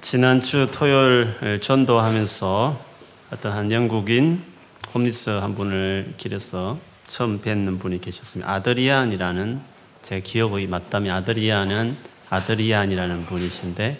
[0.00, 2.80] 지난주 토요일 전도하면서
[3.32, 4.42] 어떤 한 영국인
[4.92, 8.50] 홈리스 한 분을 길에서 처음 뵙는 분이 계셨습니다.
[8.54, 9.60] 아드리안이라는
[10.02, 11.96] 제 기억이 맞다면 아드리안은
[12.28, 13.98] 아드리안이라는 분이신데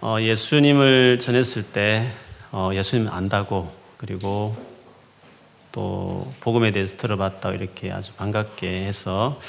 [0.00, 2.10] 어, 예수님을 전했을 때
[2.50, 4.56] 어, 예수님 안다고 그리고
[5.70, 9.40] 또 복음에 대해서 들어봤다 이렇게 아주 반갑게 해서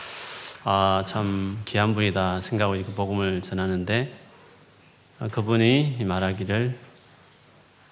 [0.63, 4.18] 아, 참 귀한 분이다 생각하고 복음을 전하는데 어,
[5.27, 6.75] 그분이 말하기를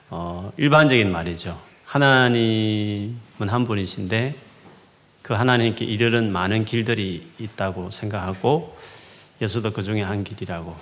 [0.10, 1.60] 어, 일반적인 말이죠.
[1.84, 4.36] 하나님은 한 분이신데
[5.22, 8.78] 그 하나님께 이르는 많은 길들이 있다고 생각하고
[9.42, 10.76] 예수도 그 중에 한 길이라고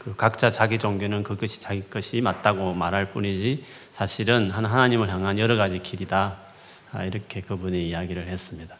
[0.00, 5.56] 그 각자 자기 종교는 그것이 자기 것이 맞다고 말할 뿐이지 사실은 한 하나님을 향한 여러
[5.56, 6.36] 가지 길이다
[6.92, 8.76] 아, 이렇게 그분이 이야기를 했습니다.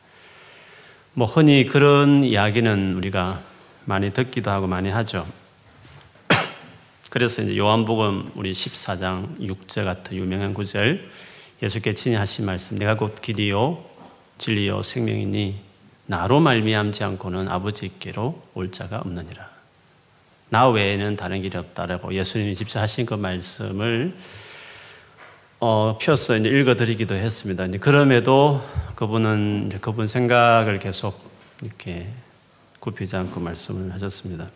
[1.15, 3.41] 뭐 흔히 그런 이야기는 우리가
[3.85, 5.25] 많이 듣기도 하고 많이 하죠.
[7.15, 11.09] 그래서 이제 요한복음 우리 14장 6절 같은 유명한 구절
[11.63, 13.85] 예수께 친히 하신 말씀 내가 곧 길이요
[14.39, 15.61] 진리요 생명이니
[16.07, 19.49] 나로 말미암지 않고는 아버지께로 올 자가 없느니라.
[20.49, 24.13] 나 외에는 다른 길이 없다라고 예수님이 직접 하신 그 말씀을
[25.61, 27.67] 어, 펴서 이제 읽어드리기도 했습니다.
[27.67, 28.61] 이제 그럼에도
[28.97, 31.31] 그분은 이제 그분 생각을 계속
[31.63, 32.09] 이렇게
[32.81, 34.49] 굽히지 않고 말씀을 하셨습니다.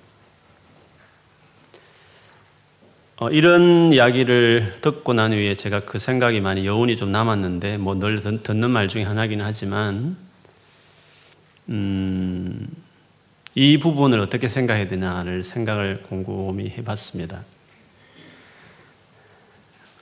[3.21, 8.21] 어, 이런 이야기를 듣고 난 후에 제가 그 생각이 많이 여운이 좀 남았는데 뭐 늘
[8.21, 10.17] 듣는 말 중에 하나긴 하지만
[11.69, 12.69] 음,
[13.57, 17.43] 이 부분을 어떻게 생각해야 되냐를 생각을 곰곰이 해봤습니다.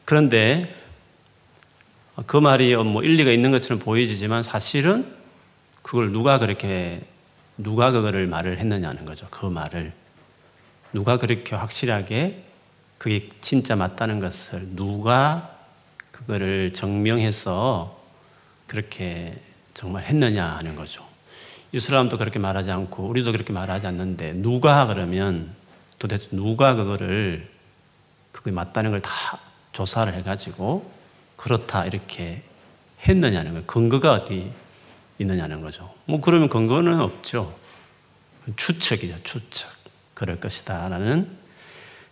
[0.05, 0.75] 그런데
[2.27, 5.11] 그 말이 뭐 일리가 있는 것처럼 보이지만 사실은
[5.81, 7.00] 그걸 누가 그렇게
[7.56, 9.27] 누가 그거를 말을 했느냐는 거죠.
[9.31, 9.94] 그 말을
[10.92, 12.45] 누가 그렇게 확실하게
[12.98, 15.50] 그게 진짜 맞다는 것을 누가
[16.11, 18.00] 그거를 증명해서
[18.66, 19.41] 그렇게
[19.75, 21.04] 정말 했느냐 하는 거죠.
[21.72, 25.54] 이슬람도 그렇게 말하지 않고 우리도 그렇게 말하지 않는데 누가 그러면
[25.98, 27.48] 도대체 누가 그거를
[28.32, 29.41] 그게 맞다는 걸 다
[29.72, 30.91] 조사를 해가지고
[31.37, 32.42] 그렇다 이렇게
[33.06, 33.66] 했느냐는 거예요.
[33.66, 34.50] 근거가 어디
[35.19, 35.92] 있느냐는 거죠.
[36.06, 37.54] 뭐 그러면 근거는 없죠.
[38.56, 39.22] 추측이죠.
[39.22, 39.69] 추측.
[40.15, 40.88] 그럴 것이다.
[40.88, 41.31] 라는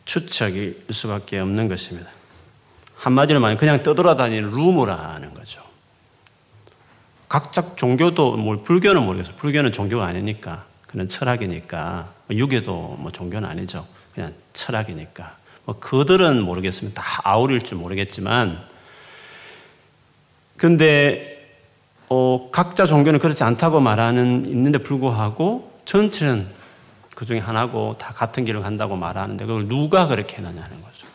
[0.04, 2.10] 추측일 수밖에 없는 것입니다.
[2.96, 5.62] 한마디로 말하면 그냥 떠돌아다니는 루머라는 거죠.
[7.28, 9.36] 각자 종교도 뭐 불교는 모르겠어요.
[9.36, 13.86] 불교는 종교가 아니니까 그는 철학이니까 유교도 뭐 종교는 아니죠.
[14.14, 17.02] 그냥 철학이니까 뭐 그들은 모르겠습니다.
[17.02, 18.64] 다 아우릴 줄 모르겠지만
[20.56, 21.34] 근데
[22.08, 26.46] 어, 각자 종교는 그렇지 않다고 말하는 있는데 불구하고 전체는
[27.14, 31.06] 그 중에 하나고 다 같은 길을 간다고 말하는데 그걸 누가 그렇게 해놨냐는 거죠.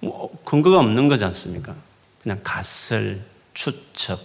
[0.00, 1.74] 뭐 근거가 없는 거지 않습니까?
[2.22, 3.20] 그냥 가설,
[3.54, 4.18] 추측,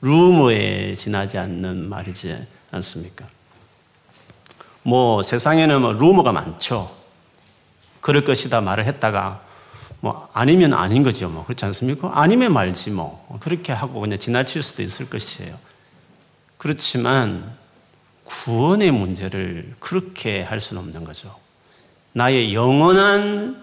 [0.00, 3.26] 루머에 지나지 않는 말이지 않습니까?
[4.82, 6.94] 뭐 세상에는 뭐 루머가 많죠.
[8.00, 9.42] 그럴 것이다 말을 했다가
[10.00, 11.30] 뭐 아니면 아닌 거죠.
[11.30, 12.10] 뭐 그렇지 않습니까?
[12.12, 15.56] 아니면 말지 뭐 그렇게 하고 그냥 지나칠 수도 있을 것이에요.
[16.58, 17.56] 그렇지만
[18.24, 21.34] 구원의 문제를 그렇게 할 수는 없는 거죠.
[22.12, 23.62] 나의 영원한,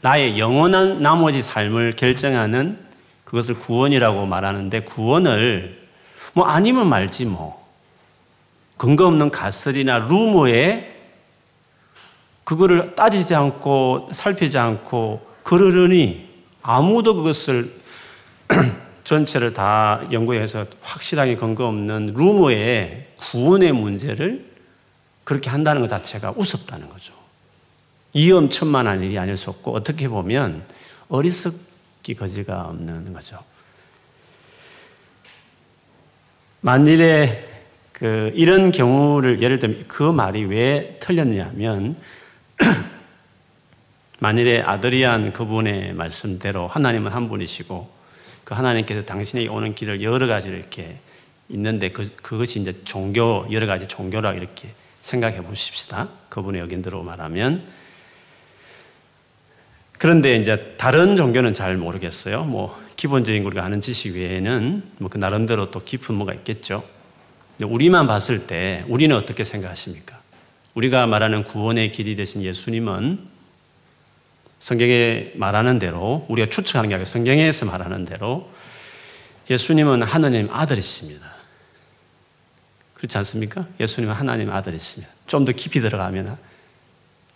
[0.00, 2.78] 나의 영원한 나머지 삶을 결정하는
[3.24, 5.86] 그것을 구원이라고 말하는데 구원을
[6.34, 7.66] 뭐 아니면 말지 뭐.
[8.76, 10.94] 근거 없는 가설이나 루머에
[12.44, 16.28] 그거를 따지지 않고 살피지 않고 그러려니
[16.62, 17.72] 아무도 그것을
[19.06, 24.44] 전체를 다 연구해서 확실하게 근거 없는 루머에 구원의 문제를
[25.22, 27.14] 그렇게 한다는 것 자체가 우습다는 거죠.
[28.14, 30.64] 이엄천만한 일이 아닐 수 없고 어떻게 보면
[31.08, 33.38] 어리석기 거지가 없는 거죠.
[36.60, 37.48] 만일에
[37.92, 41.96] 그 이런 경우를 예를 들면 그 말이 왜 틀렸냐면
[44.18, 47.95] 만일에 아드리안 그분의 말씀대로 하나님은 한 분이시고
[48.46, 51.00] 그 하나님께서 당신에게 오는 길을 여러 가지 이렇게
[51.48, 54.68] 있는데 그, 그것이 이제 종교, 여러 가지 종교라 이렇게
[55.00, 56.08] 생각해 보십시다.
[56.28, 57.66] 그분의 의견대로 말하면.
[59.98, 62.44] 그런데 이제 다른 종교는 잘 모르겠어요.
[62.44, 66.84] 뭐, 기본적인 우리가 아는 지식 외에는 뭐 그 나름대로 또 깊은 뭐가 있겠죠.
[67.60, 70.20] 우리만 봤을 때 우리는 어떻게 생각하십니까?
[70.74, 73.18] 우리가 말하는 구원의 길이 되신 예수님은
[74.60, 78.48] 성경에 말하는 대로 우리가 추측하는 게 아니라 성경에서 말하는 대로
[79.48, 81.26] 예수님은 하나님 아들이십니다.
[82.94, 83.66] 그렇지 않습니까?
[83.78, 85.12] 예수님은 하나님 아들이십니다.
[85.26, 86.36] 좀 더 깊이 들어가면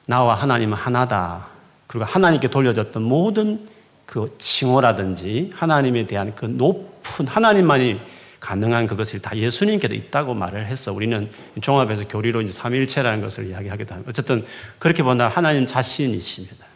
[0.07, 1.49] 나와 하나님은 하나다.
[1.87, 3.69] 그리고 하나님께 돌려졌던 모든
[4.07, 8.01] 그 칭호라든지 하나님에 대한 그 높은 하나님만이
[8.41, 10.93] 가능한 그것을 다 예수님께도 있다고 말을 했어.
[10.93, 11.31] 우리는
[11.61, 14.11] 종합에서 교리로 이제 삼일체라는 것을 이야기하기도 합니다.
[14.11, 14.45] 어쨌든
[14.79, 16.70] 그렇게 본다 하나님 자신이십니다.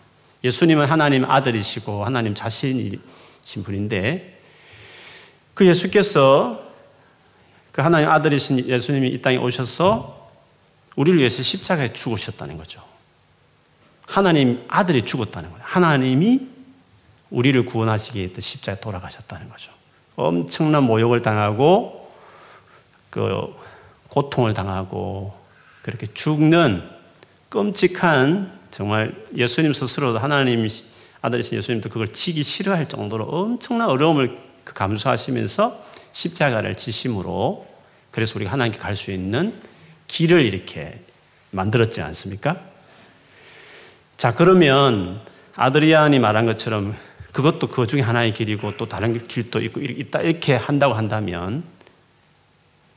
[0.44, 4.40] 예수님은 하나님 아들이시고 하나님 자신이신 분인데
[5.54, 6.62] 그 예수께서
[7.72, 10.30] 그 하나님 아들이신 예수님이 이 땅에 오셔서
[10.96, 12.82] 우리를 위해서 십자가에 죽으셨다는 거죠.
[14.06, 15.64] 하나님 아들이 죽었다는 거예요.
[15.66, 16.46] 하나님이
[17.30, 19.72] 우리를 구원하시기 위해 십자가에 돌아가셨다는 거죠.
[20.14, 22.12] 엄청난 모욕을 당하고
[23.10, 23.50] 그
[24.08, 25.36] 고통을 당하고
[25.82, 26.88] 그렇게 죽는
[27.48, 30.68] 끔찍한 정말 예수님 스스로도 하나님
[31.22, 35.80] 아들이신 예수님도 그걸 치기 싫어할 정도로 엄청난 어려움을 그 감수하시면서
[36.10, 37.68] 십자가를 지심으로
[38.10, 39.54] 그래서 우리가 하나님께 갈 수 있는
[40.08, 40.98] 길을 이렇게
[41.52, 42.60] 만들었지 않습니까?
[44.16, 45.20] 자, 그러면
[45.54, 46.96] 아드리안이 말한 것처럼
[47.30, 51.62] 그것도 그 중에 하나의 길이고 또 다른 길도 있고 있다 이렇게 한다고 한다면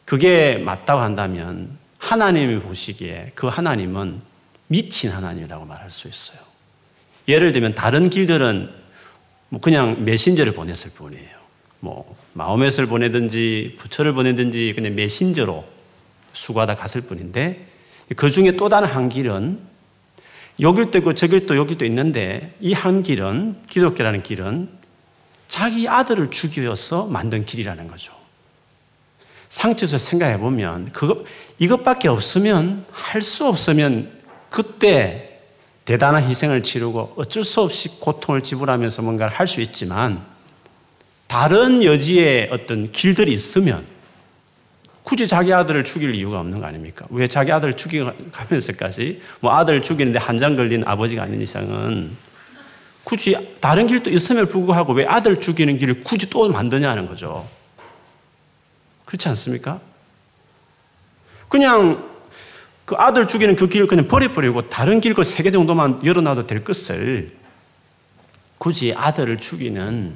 [0.05, 4.36] 그게 맞다고 한다면 하나님이 보시기에 그 하나님은
[4.67, 6.39] 미친 하나님이라고 말할 수 있어요.
[7.27, 8.69] 예를 들면 다른 길들은
[9.49, 11.37] 뭐 그냥 메신저를 보냈을 뿐이에요.
[11.79, 15.65] 뭐 마음에서 보내든지 부처를 보내든지 그냥 메신저로
[16.33, 17.67] 수고하다 갔을 뿐인데
[18.15, 19.59] 그 중에 또 다른 한 길은
[20.59, 24.69] 여길도 있고 저길도 여길도 있는데 이 한 길은 기독교라는 길은
[25.47, 28.11] 자기 아들을 죽여서 만든 길이라는 거죠.
[29.49, 31.25] 상처에서 생각해 보면 그것
[31.59, 34.16] 이것밖에 없으면 할 수 없으면
[34.49, 35.39] 그때
[35.85, 40.25] 대단한 희생을 치르고 어쩔 수 없이 고통을 지불하면서 뭔가를 할 수 있지만
[41.27, 43.85] 다른 여지의 어떤 길들이 있으면
[45.03, 47.05] 굳이 자기 아들을 죽일 이유가 없는 거 아닙니까?
[47.09, 52.11] 왜 자기 아들을 죽여가면서까지 뭐 아들을 죽이는데 한 장 걸린 아버지가 아닌 이상은
[53.05, 57.47] 굳이 다른 길도 있음을 불구하고 왜 아들 죽이는 길을 굳이 또 만드냐는 거죠.
[59.05, 59.79] 그렇지 않습니까?
[61.47, 62.03] 그냥
[62.87, 67.31] 그 아들 죽이는 그 길을 그냥 버려버리고 다른 길그세개 정도만 열어놔도 될 것을
[68.59, 70.15] 굳이 아들을 죽이는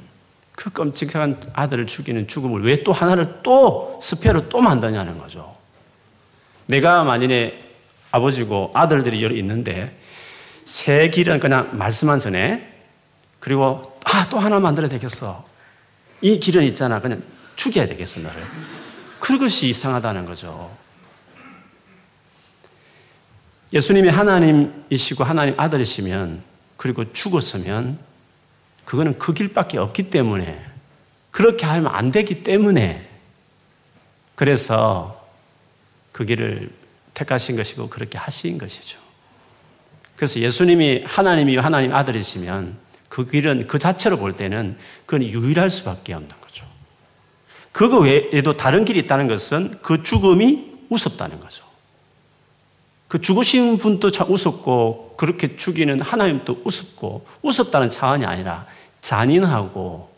[0.56, 5.54] 그 끔찍한 아들을 죽이는 죽음을 왜 또 하나를 또 스페로 또 만드냐는 거죠.
[6.66, 7.62] 내가 만일에
[8.10, 9.94] 아버지고 아들들이 여러 있는데
[10.64, 12.72] 새 길은 그냥 말씀한 전에
[13.38, 15.44] 그리고 아 또 하나 만들어야 되겠어.
[16.22, 17.02] 이 길은 있잖아.
[17.02, 17.22] 그냥
[17.56, 18.42] 죽여야 되겠어 너를.
[19.20, 20.81] 그것이 이상하다는 거죠.
[23.72, 26.42] 예수님이 하나님이시고 하나님 아들이시면
[26.76, 27.98] 그리고 죽었으면
[28.84, 30.62] 그거는 그 길밖에 없기 때문에
[31.30, 33.08] 그렇게 하면 안 되기 때문에
[34.34, 35.26] 그래서
[36.10, 36.70] 그 길을
[37.14, 38.98] 택하신 것이고 그렇게 하신 것이죠.
[40.16, 42.76] 그래서 예수님이 하나님이 하나님 아들이시면
[43.08, 44.76] 그 길은 그 자체로 볼 때는
[45.06, 46.66] 그건 유일할 수밖에 없는 거죠.
[47.72, 51.64] 그거 외에도 다른 길이 있다는 것은 그 죽음이 우습다는 거죠.
[53.12, 58.64] 그 죽으신 분도 참 우습고 그렇게 죽이는 하나님도 우습고 우습다는 차원이 아니라
[59.02, 60.10] 잔인하고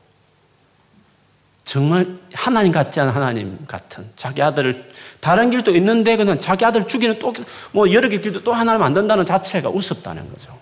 [1.64, 7.19] 정말 하나님 같지 않은 하나님 같은 자기 아들을 다른 길도 있는데 그냥 자기 아들 죽이는
[7.19, 7.32] 또
[7.73, 10.56] 뭐 여러 개 길도 또 하나를 만든다는 자체가 우습다는 거죠.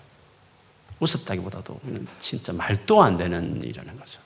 [1.01, 1.79] 우습다기보다도
[2.17, 4.19] 진짜 말도 안 되는 일이라는 거죠.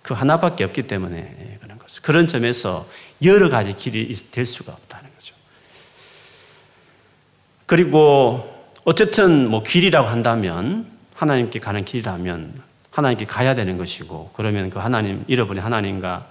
[0.00, 2.00] 그 하나밖에 없기 때문에 그런 거죠.
[2.00, 2.88] 그런 점에서
[3.22, 4.87] 여러 가지 길이 될 수가 거죠.
[7.68, 15.22] 그리고 어쨌든 뭐 길이라고 한다면 하나님께 가는 길이라면 하나님께 가야 되는 것이고 그러면 그 하나님
[15.28, 16.28] 잃어버린 하나님과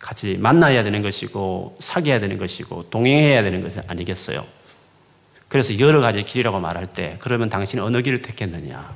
[0.00, 4.46] 같이 만나야 되는 것이고 사귀어야 되는 것이고 동행해야 되는 것이 아니겠어요?
[5.48, 8.94] 그래서 여러 가지 길이라고 말할 때 그러면 당신은 어느 길을 택했느냐?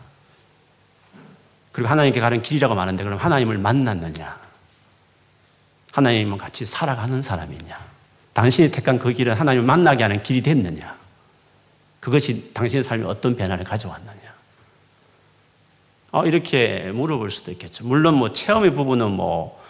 [1.72, 4.38] 그리고 하나님께 가는 길이라고 말하는데 그럼 하나님을 만났느냐?
[5.90, 7.76] 하나님은 같이 살아가는 사람이냐?
[8.34, 11.01] 당신이 택한 그 길은 하나님을 만나게 하는 길이 됐느냐?
[12.02, 14.34] 그것이 당신의 삶에 어떤 변화를 가져왔느냐?
[16.10, 17.86] 어, 이렇게 물어볼 수도 있겠죠.
[17.86, 19.62] 물론 뭐 체험의 부분은 뭐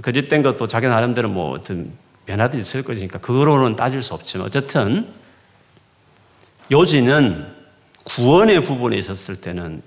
[0.00, 1.90] 거짓된 것도 자기 나름대로 뭐 어떤
[2.26, 5.12] 변화도 있을 것이니까 그거로는 따질 수 없지만 어쨌든
[6.70, 7.52] 요지는
[8.04, 9.82] 구원의 부분에 있었을 때는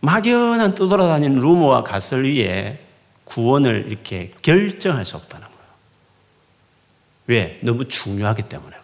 [0.00, 2.84] 막연한 떠돌아다니는 루머와 가설 위에
[3.24, 5.70] 구원을 이렇게 결정할 수 없다는 거예요.
[7.28, 7.60] 왜?
[7.62, 8.77] 너무 중요하기 때문에.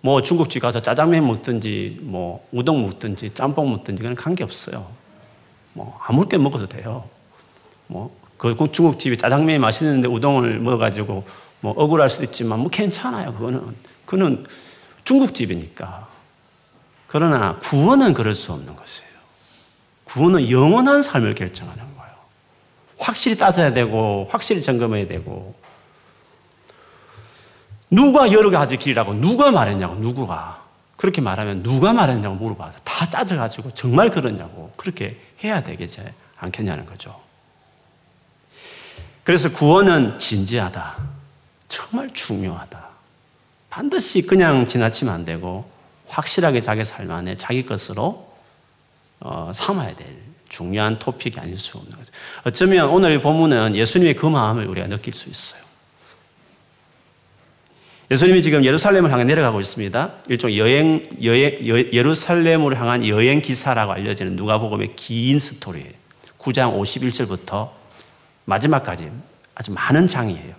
[0.00, 4.86] 뭐 중국집 가서 짜장면 먹든지 뭐 우동 먹든지 짬뽕 먹든지 그건 관계없어요.
[5.72, 7.08] 뭐 아무렇게 먹어도 돼요.
[7.88, 11.24] 뭐그 중국집이 짜장면이 맛있는데 우동을 먹어가지고
[11.60, 13.32] 뭐 억울할 수도 있지만 뭐 괜찮아요.
[13.34, 13.74] 그거는
[14.06, 14.44] 그는
[15.04, 16.08] 중국집이니까
[17.08, 19.08] 그러나 구원은 그럴 수 없는 것이에요.
[20.04, 22.12] 구원은 영원한 삶을 결정하는 거예요.
[22.98, 25.54] 확실히 따져야 되고, 확실히 점검해야 되고.
[27.90, 30.68] 누가 여러 가지 길이라고 누가 말했냐고, 누구가.
[30.98, 36.02] 그렇게 말하면 누가 말했냐고 물어봐서 다 따져가지고 정말 그러냐고 그렇게 해야 되겠지
[36.36, 37.18] 않겠냐는 거죠.
[39.22, 40.96] 그래서 구원은 진지하다.
[41.68, 42.88] 정말 중요하다.
[43.70, 45.70] 반드시 그냥 지나치면 안 되고
[46.08, 48.32] 확실하게 자기 삶 안에 자기 것으로
[49.20, 50.18] 어, 삼아야 될
[50.48, 52.10] 중요한 토픽이 아닐 수 없는 거죠.
[52.42, 55.67] 어쩌면 오늘 본문은 예수님의 그 마음을 우리가 느낄 수 있어요.
[58.10, 60.12] 예수님이 지금 예루살렘을 향해 내려가고 있습니다.
[60.28, 61.58] 일종 여행, 여행,
[61.92, 65.90] 예루살렘으로 향한 여행 기사라고 알려지는 누가복음의 긴 스토리예요.
[66.38, 67.70] 9장 51절부터
[68.46, 69.10] 마지막까지
[69.54, 70.54] 아주 많은 장이에요.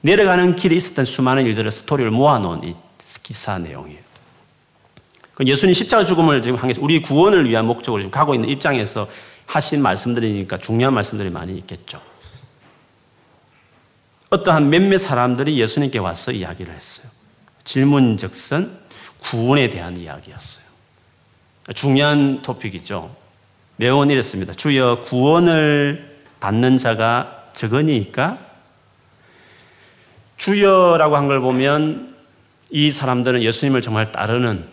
[0.00, 2.74] 내려가는 길에 있었던 수많은 일들을 스토리를 모아놓은 이
[3.22, 4.00] 기사 내용이에요.
[5.34, 9.08] 그 예수님 십자가 죽음을 지금 한게 우리 구원을 위한 목적으로 지금 가고 있는 입장에서
[9.46, 12.00] 하신 말씀들이니까 중요한 말씀들이 많이 있겠죠.
[14.34, 17.10] 어떠한 몇몇 사람들이 예수님께 와서 이야기를 했어요.
[17.62, 18.70] 질문즉슨
[19.20, 20.64] 구원에 대한 이야기였어요.
[21.74, 23.14] 중요한 토픽이죠.
[23.76, 24.52] 내용은 이랬습니다.
[24.52, 28.38] 주여 구원을 받는 자가 적으니까
[30.36, 32.14] 주여라고 한 걸 보면
[32.70, 34.64] 이 사람들은 예수님을 정말 따르는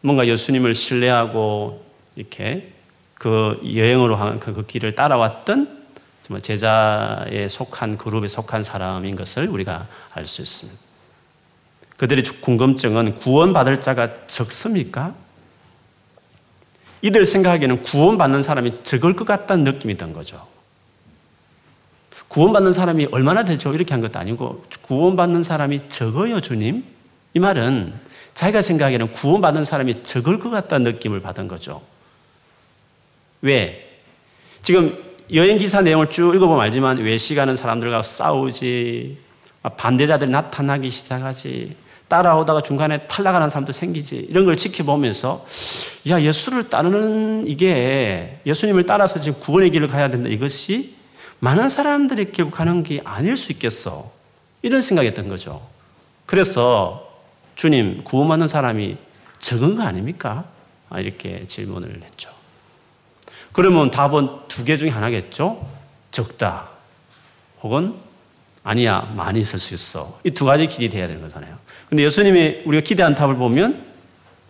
[0.00, 1.84] 뭔가 예수님을 신뢰하고
[2.16, 2.72] 이렇게
[3.14, 5.77] 그 여행으로 그, 그 길을 따라왔던
[6.42, 10.78] 제자에 속한 그룹에 속한 사람인 것을 우리가 알 수 있습니다.
[11.96, 15.14] 그들의 궁금증은 구원받을 자가 적습니까?
[17.02, 20.46] 이들 생각하기에는 구원받는 사람이 적을 것 같다는 느낌이 든 거죠.
[22.28, 23.74] 구원받는 사람이 얼마나 되죠?
[23.74, 26.84] 이렇게 한 것도 아니고 구원받는 사람이 적어요, 주님.
[27.34, 27.94] 이 말은
[28.34, 31.82] 자기가 생각하기에는 구원받는 사람이 적을 것 같다는 느낌을 받은 거죠.
[33.40, 34.00] 왜?
[34.62, 39.18] 지금 여행 기사 내용을 쭉 읽어보면 알지만 외식하는 사람들과 싸우지,
[39.76, 41.76] 반대자들이 나타나기 시작하지,
[42.08, 45.44] 따라오다가 중간에 탈락하는 사람도 생기지, 이런 걸 지켜보면서,
[46.08, 50.30] 야, 예수를 따르는 이게 예수님을 따라서 지금 구원의 길을 가야 된다.
[50.30, 50.94] 이것이
[51.40, 54.10] 많은 사람들이 결국 가는 게 아닐 수 있겠어.
[54.62, 55.60] 이런 생각이 든 거죠.
[56.24, 57.06] 그래서
[57.54, 58.96] 주님, 구원받는 사람이
[59.38, 60.46] 적은 거 아닙니까?
[60.88, 62.37] 아, 이렇게 질문을 했죠.
[63.58, 65.66] 그러면 답은 두 개 중에 하나겠죠?
[66.12, 66.68] 적다.
[67.60, 67.92] 혹은
[68.62, 70.20] 아니야, 많이 있을 수 있어.
[70.22, 71.58] 이 두 가지 길이 돼야 되는 거잖아요.
[71.88, 73.84] 근데 예수님이 우리가 기대한 답을 보면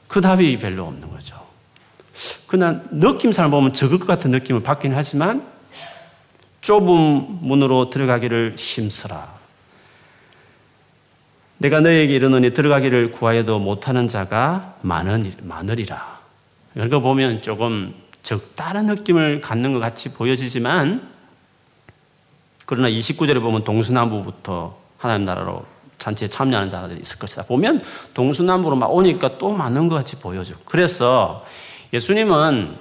[0.08, 1.42] 그 답이 별로 없는 거죠.
[2.46, 5.42] 그냥 느낌상 보면 적을 것 같은 느낌을 받긴 하지만
[6.60, 9.32] 좁은 문으로 들어가기를 힘쓰라.
[11.56, 16.18] 내가 너에게 이르노니 들어가기를 구하여도 못하는 자가 많은, 많으리라.
[16.76, 21.08] 이거 보면 조금 적다른 느낌을 갖는 것 같이 보여지지만
[22.66, 25.64] 그러나 29절에 보면 동서남부부터 하나님 나라로
[25.98, 27.44] 잔치에 참여하는 자들이 있을 것이다.
[27.44, 27.82] 보면
[28.14, 30.54] 동서남부로 막 오니까 또 많은 것 같이 보여져.
[30.64, 31.44] 그래서
[31.92, 32.76] 예수님은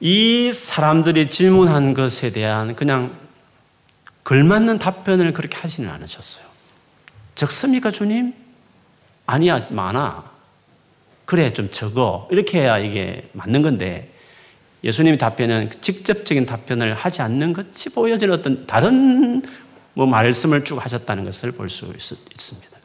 [0.00, 3.16] 이 사람들이 질문한 것에 대한 그냥
[4.24, 6.46] 걸맞는 답변을 그렇게 하지는 않으셨어요.
[7.34, 8.34] 적습니까, 주님?
[9.24, 10.24] 아니야, 많아.
[11.24, 12.28] 그래, 좀 적어.
[12.30, 14.12] 이렇게 해야 이게 맞는 건데,
[14.86, 19.42] 예수님의 답변은 직접적인 답변을 하지 않는 것이 보여지는 어떤 다른
[19.94, 22.76] 뭐 말씀을 쭉 하셨다는 것을 볼 수 있습니다.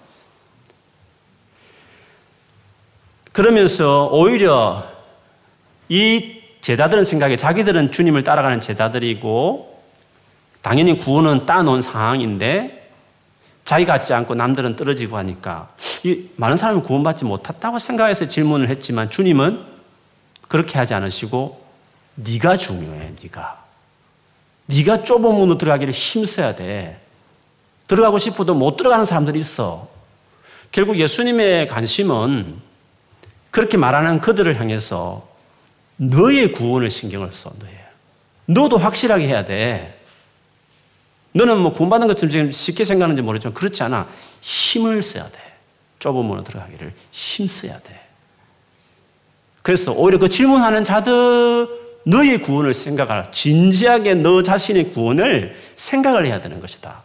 [3.32, 4.92] 그러면서 오히려
[5.90, 9.84] 이 제자들은 생각에 자기들은 주님을 따라가는 제자들이고
[10.64, 12.90] 당연히 구원은 따놓은 상황인데
[13.64, 19.64] 자기 같지 않고 남들은 떨어지고 하니까 이 많은 사람이 구원받지 못했다고 생각해서 질문을 했지만 주님은
[20.48, 21.61] 그렇게 하지 않으시고
[22.16, 23.66] 네가 중요해 네가
[24.66, 27.00] 네가 좁은 문으로 들어가기를 힘써야 돼
[27.88, 29.90] 들어가고 싶어도 못 들어가는 사람들이 있어
[30.72, 32.60] 결국 예수님의 관심은
[33.50, 35.28] 그렇게 말하는 그들을 향해서
[35.98, 37.80] 너의 구원을 신경을 써 너의
[38.46, 40.02] 너도 확실하게 해야 돼
[41.34, 44.08] 너는 뭐 구원받는 것처럼 지금 쉽게 생각하는지 모르지만 그렇지 않아.
[44.42, 45.40] 힘을 써야 돼.
[46.00, 48.02] 좁은 문으로 들어가기를 힘써야 돼.
[49.62, 53.32] 그래서 오히려 그 질문하는 자들 너의 구원을 생각하라.
[53.32, 57.04] 진지하게 너 자신의 구원을 생각을 해야 되는 것이다.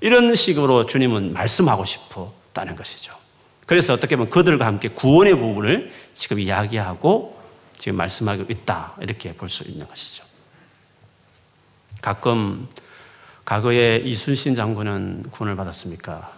[0.00, 3.14] 이런 식으로 주님은 말씀하고 싶었다는 것이죠.
[3.66, 7.38] 그래서 어떻게 보면 그들과 함께 구원의 부분을 지금 이야기하고
[7.78, 8.94] 지금 말씀하고 있다.
[9.00, 10.24] 이렇게 볼 수 있는 것이죠.
[12.02, 12.68] 가끔
[13.44, 16.32] 과거에 이순신 장군은 구원을 받았습니까?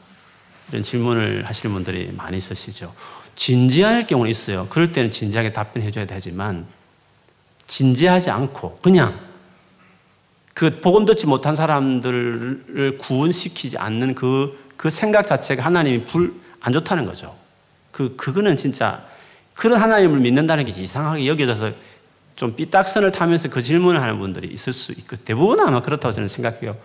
[0.70, 2.92] 이런 질문을 하시는 분들이 많이 있으시죠.
[3.34, 4.66] 진지할 경우는 있어요.
[4.68, 6.66] 그럴 때는 진지하게 답변해 줘야 되지만
[7.72, 9.18] 진지하지 않고 그냥
[10.52, 17.06] 그 복음 듣지 못한 사람들을 구원시키지 않는 그, 그 생각 자체가 하나님이 불, 안 좋다는
[17.06, 17.34] 거죠.
[17.90, 19.02] 그, 그거는 진짜
[19.54, 21.72] 그런 하나님을 믿는다는 게 이상하게 여겨져서
[22.36, 26.76] 좀 삐딱선을 타면서 그 질문을 하는 분들이 있을 수 있고 대부분 아마 그렇다고 저는 생각해요.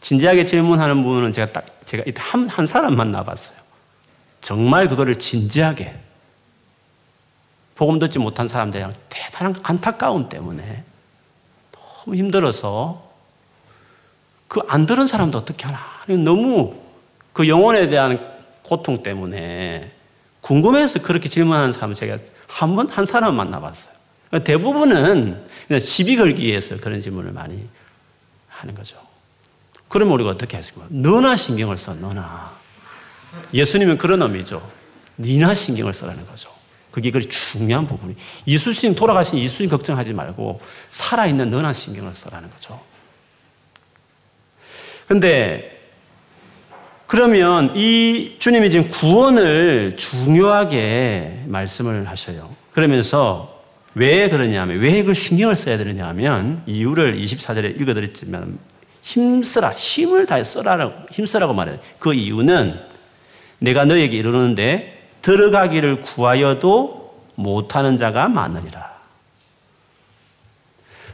[0.00, 3.58] 진지하게 질문하는 분은 제가 딱 제가 한, 한 사람 만나봤어요.
[4.40, 6.05] 정말 그거를 진지하게
[7.76, 10.82] 복음 듣지 못한 사람들이랑 대단한 안타까움 때문에
[11.72, 13.04] 너무 힘들어서
[14.48, 15.78] 그 안 들은 사람도 어떻게 하나
[16.24, 16.74] 너무
[17.32, 19.92] 그 영혼에 대한 고통 때문에
[20.40, 22.16] 궁금해서 그렇게 질문하는 사람을 제가
[22.46, 23.94] 한 번 한 사람 만나봤어요.
[24.44, 25.46] 대부분은
[25.80, 27.68] 시비 걸기 위해서 그런 질문을 많이
[28.48, 28.96] 하는 거죠.
[29.88, 30.86] 그러면 우리가 어떻게 했을까?
[30.88, 32.50] 너나 신경을 써, 너나.
[33.52, 34.66] 예수님은 그런 의미죠.
[35.18, 36.50] 니나 신경을 써라는 거죠.
[36.96, 38.16] 그게 그 중요한 부분이.
[38.46, 42.80] 이수신, 돌아가신 이수신 걱정하지 말고 살아있는 너나 신경을 써라는 거죠.
[45.06, 45.78] 근데
[47.06, 52.56] 그러면 이 주님이 지금 구원을 중요하게 말씀을 하셔요.
[52.72, 53.62] 그러면서
[53.94, 58.58] 왜 그러냐면, 왜 이걸 신경을 써야 되느냐 하면, 이유를 24절에 읽어드렸지만,
[59.02, 61.78] 힘쓰라, 힘을 다해 써라라고, 힘쓰라고 말해요.
[61.98, 62.74] 그 이유는
[63.58, 64.95] 내가 너에게 이르는데,
[65.26, 68.94] 들어가기를 구하여도 못하는 자가 많으리라.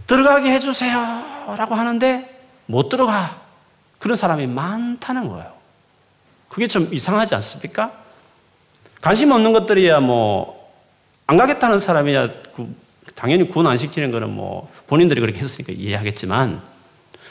[0.06, 0.98] 들어가게 해주세요.
[1.56, 3.34] 라고 하는데, 못 들어가.
[3.98, 5.50] 그런 사람이 많다는 거예요.
[6.50, 7.90] 그게 좀 이상하지 않습니까?
[9.00, 10.70] 관심 없는 것들이야 뭐,
[11.26, 12.76] 안 가겠다는 사람이야 그
[13.14, 16.62] 당연히 구원 안 시키는 거는 뭐 본인들이 그렇게 했으니까 이해하겠지만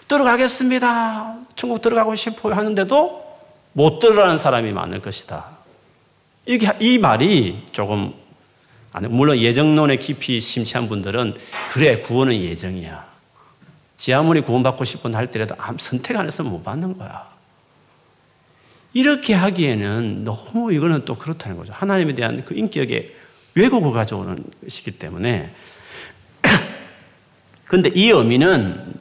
[0.07, 1.35] 들어가겠습니다.
[1.55, 3.23] 천국 들어가고 싶어요 하는데도
[3.73, 5.60] 못 들어가는 사람이 많을 것이다.
[6.45, 8.13] 이게 이 말이 조금
[9.09, 11.35] 물론 예정론에 깊이 심취한 분들은
[11.71, 13.11] 그래 구원은 예정이야.
[13.95, 17.29] 지 아무리 구원받고 싶은 할때라도 선택 안 해서 못 받는 거야.
[18.93, 21.71] 이렇게 하기에는 너무 이거는 또 그렇다는 거죠.
[21.73, 23.15] 하나님에 대한 그 인격에
[23.55, 25.53] 왜곡을 가져오는 것이기 때문에.
[27.65, 28.95] 근데 이 의미는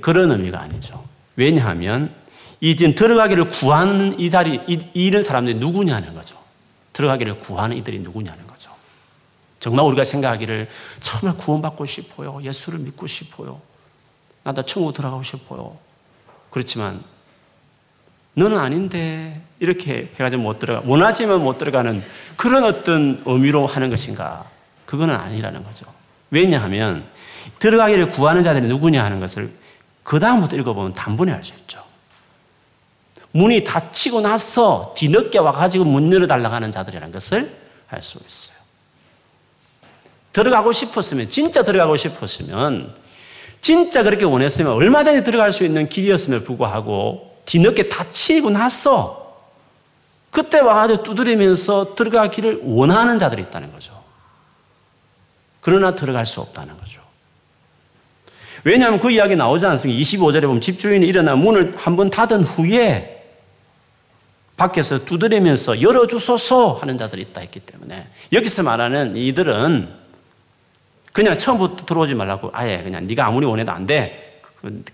[0.00, 1.04] 그런 의미가 아니죠.
[1.36, 2.14] 왜냐하면
[2.60, 6.43] 이 지금 들어가기를 구하는 이 자리, 이, 이런 사람들이 누구냐는 거죠.
[6.94, 8.70] 들어가기를 구하는 이들이 누구냐는 거죠.
[9.60, 10.68] 정말 우리가 생각하기를
[11.00, 12.40] 정말 구원받고 싶어요.
[12.42, 13.60] 예수를 믿고 싶어요.
[14.42, 15.76] 나도 천국 들어가고 싶어요.
[16.50, 17.02] 그렇지만
[18.34, 22.02] 너는 아닌데 이렇게 해가지고 못 들어가 원하지만 못 들어가는
[22.36, 24.48] 그런 어떤 의미로 하는 것인가?
[24.86, 25.86] 그거는 아니라는 거죠.
[26.30, 27.06] 왜냐하면
[27.58, 29.52] 들어가기를 구하는 자들이 누구냐 하는 것을
[30.02, 31.83] 그 다음부터 읽어보면 단번에 알 수 있죠.
[33.34, 37.52] 문이 닫히고 나서 뒤늦게 와가지고 문 열어달라고 하는 자들이라는 것을
[37.90, 38.56] 알 수 있어요.
[40.32, 42.94] 들어가고 싶었으면, 진짜 들어가고 싶었으면,
[43.60, 49.42] 진짜 그렇게 원했으면 얼마든지 들어갈 수 있는 길이었음에 불구하고 뒤늦게 다치고 나서
[50.30, 54.00] 그때 와가지고 두드리면서 들어가기를 원하는 자들이 있다는 거죠.
[55.60, 57.00] 그러나 들어갈 수 없다는 거죠.
[58.64, 60.00] 왜냐하면 그 이야기 나오지 않습니까?
[60.00, 63.13] 25절에 보면 집주인이 일어나 문을 한 번 닫은 후에
[64.56, 69.88] 밖에서 두드리면서 열어주소서 하는 자들이 있다 했기 때문에 여기서 말하는 이들은
[71.12, 74.40] 그냥 처음부터 들어오지 말라고 아예 그냥 네가 아무리 원해도 안 돼.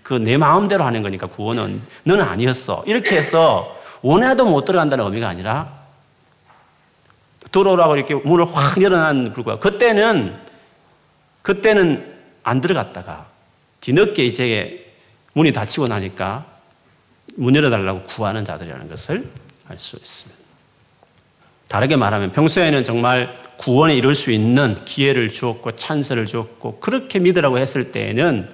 [0.03, 2.83] 그 내 마음대로 하는 거니까 구원은 너는 아니었어.
[2.87, 5.81] 이렇게 해서 원해도 못 들어간다는 의미가 아니라
[7.53, 10.37] 들어오라고 이렇게 문을 확 열어놓은 불구하고 그때는
[11.43, 13.29] 그때는 안 들어갔다가
[13.81, 14.93] 뒤늦게 이제
[15.35, 16.45] 문이 닫히고 나니까
[17.37, 19.29] 문 열어달라고 구하는 자들이라는 것을
[19.71, 20.45] 알 수 있습니다.
[21.69, 27.93] 다르게 말하면 평소에는 정말 구원에 이룰 수 있는 기회를 주었고 찬스를 주었고 그렇게 믿으라고 했을
[27.93, 28.51] 때에는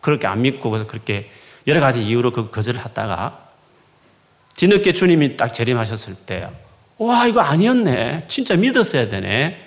[0.00, 1.30] 그렇게 안 믿고 그렇게
[1.66, 3.48] 여러 가지 이유로 그 거절을 하다가
[4.56, 6.42] 뒤늦게 주님이 딱 재림하셨을 때,
[6.98, 8.26] 와, 이거 아니었네.
[8.28, 9.60] 진짜 믿었어야 되네.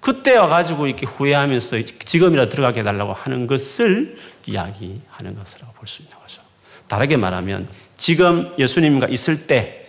[0.00, 6.42] 그때 와가지고 이렇게 후회하면서 지금이라 들어가게 해달라고 하는 것을 이야기하는 것이라고 볼 수 있는 거죠.
[6.86, 9.85] 다르게 말하면 지금 예수님과 있을 때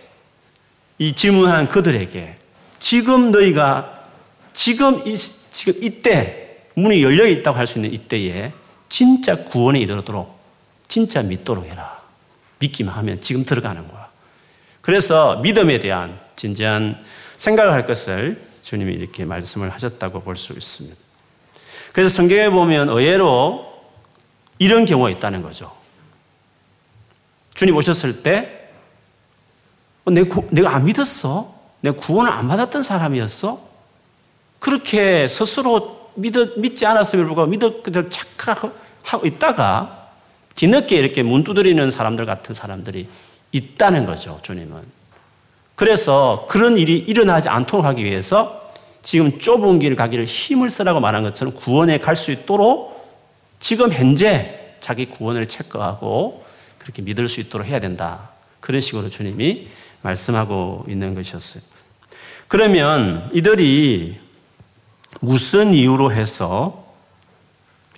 [0.98, 2.36] 이 질문한 그들에게
[2.78, 4.06] 지금 너희가
[4.52, 8.52] 지금 이, 지금 이때 문이 열려 있다고 할 수 있는 이때에
[8.88, 10.38] 진짜 구원에 이르도록
[10.88, 11.98] 진짜 믿도록 해라.
[12.58, 14.08] 믿기만 하면 지금 들어가는 거야.
[14.80, 17.04] 그래서 믿음에 대한 진지한
[17.36, 20.96] 생각을 할 것을 주님이 이렇게 말씀을 하셨다고 볼 수 있습니다.
[21.92, 23.66] 그래서 성경에 보면 의외로
[24.58, 25.76] 이런 경우가 있다는 거죠.
[27.54, 28.57] 주님 오셨을 때, 어,
[30.06, 31.52] 내가, 내가 안 믿었어?
[31.80, 33.60] 내 구원을 안 받았던 사람이었어?
[34.58, 40.08] 그렇게 스스로 믿 믿지 않았음을 믿어 그저 착각하고 있다가
[40.56, 43.08] 뒤늦게 이렇게 문 두드리는 사람들 같은 사람들이
[43.52, 44.82] 있다는 거죠, 주님은.
[45.76, 51.54] 그래서 그런 일이 일어나지 않도록 하기 위해서 지금 좁은 길 가기를 힘을 쓰라고 말한 것처럼
[51.54, 52.98] 구원에 갈 수 있도록
[53.60, 56.44] 지금 현재 자기 구원을 체크하고
[56.78, 58.30] 그렇게 믿을 수 있도록 해야 된다.
[58.60, 59.68] 그런 식으로 주님이
[60.02, 61.62] 말씀하고 있는 것이었어요.
[62.46, 64.18] 그러면 이들이
[65.20, 66.86] 무슨 이유로 해서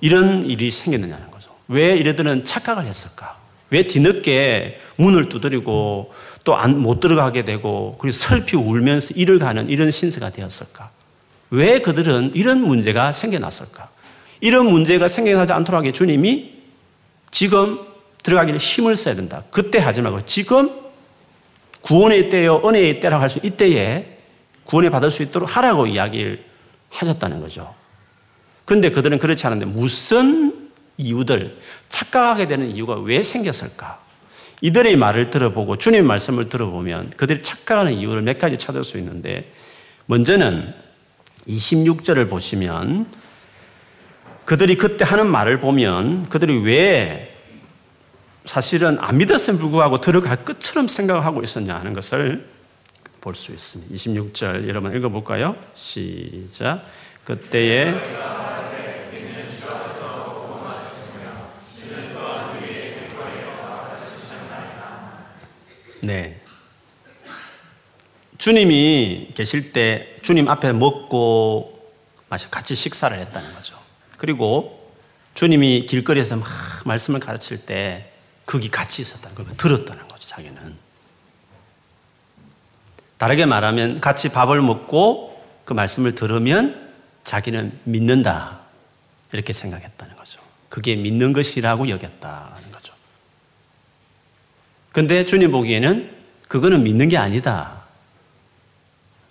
[0.00, 1.50] 이런 일이 생겼느냐는 거죠.
[1.68, 3.38] 왜 이들은 착각을 했을까?
[3.70, 10.30] 왜 뒤늦게 문을 두드리고 또 못 들어가게 되고 그리고 슬피 울면서 일을 가는 이런 신세가
[10.30, 10.90] 되었을까?
[11.50, 13.88] 왜 그들은 이런 문제가 생겨났을까?
[14.40, 16.54] 이런 문제가 생겨나지 않도록 하게 주님이
[17.30, 17.78] 지금
[18.22, 19.44] 들어가기를 힘을 써야 된다.
[19.50, 20.70] 그때 하지 말고 지금
[21.82, 24.18] 구원의 때요, 은혜의 때라고 할 수 이때에
[24.64, 26.44] 구원을 받을 수 있도록 하라고 이야기를
[26.90, 27.74] 하셨다는 거죠.
[28.64, 34.00] 그런데 그들은 그렇지 않은데 무슨 이유들, 착각하게 되는 이유가 왜 생겼을까?
[34.60, 39.50] 이들의 말을 들어보고 주님의 말씀을 들어보면 그들이 착각하는 이유를 몇 가지 찾을 수 있는데
[40.06, 40.74] 먼저는
[41.48, 43.06] 26절을 보시면
[44.44, 47.34] 그들이 그때 하는 말을 보면 그들이 왜
[48.44, 52.48] 사실은 안 믿었음에 불구하고 들어갈 것처럼 생각하고 있었냐 하는 것을
[53.20, 53.94] 볼 수 있습니다.
[53.94, 55.56] 26절 여러분 읽어볼까요?
[55.74, 56.84] 시작.
[57.24, 57.94] 그때에
[66.02, 66.40] 네.
[68.38, 71.78] 주님이 계실 때 주님 앞에 먹고
[72.50, 73.76] 같이 식사를 했다는 거죠.
[74.16, 74.90] 그리고
[75.34, 76.48] 주님이 길거리에서 막
[76.86, 78.09] 말씀을 가르칠 때
[78.50, 80.76] 거기 같이 있었다는 걸 들었다는 거죠, 자기는.
[83.16, 88.58] 다르게 말하면 같이 밥을 먹고 그 말씀을 들으면 자기는 믿는다.
[89.30, 90.40] 이렇게 생각했다는 거죠.
[90.68, 92.92] 그게 믿는 것이라고 여겼다는 거죠.
[94.90, 96.12] 근데 주님 보기에는
[96.48, 97.84] 그거는 믿는 게 아니다.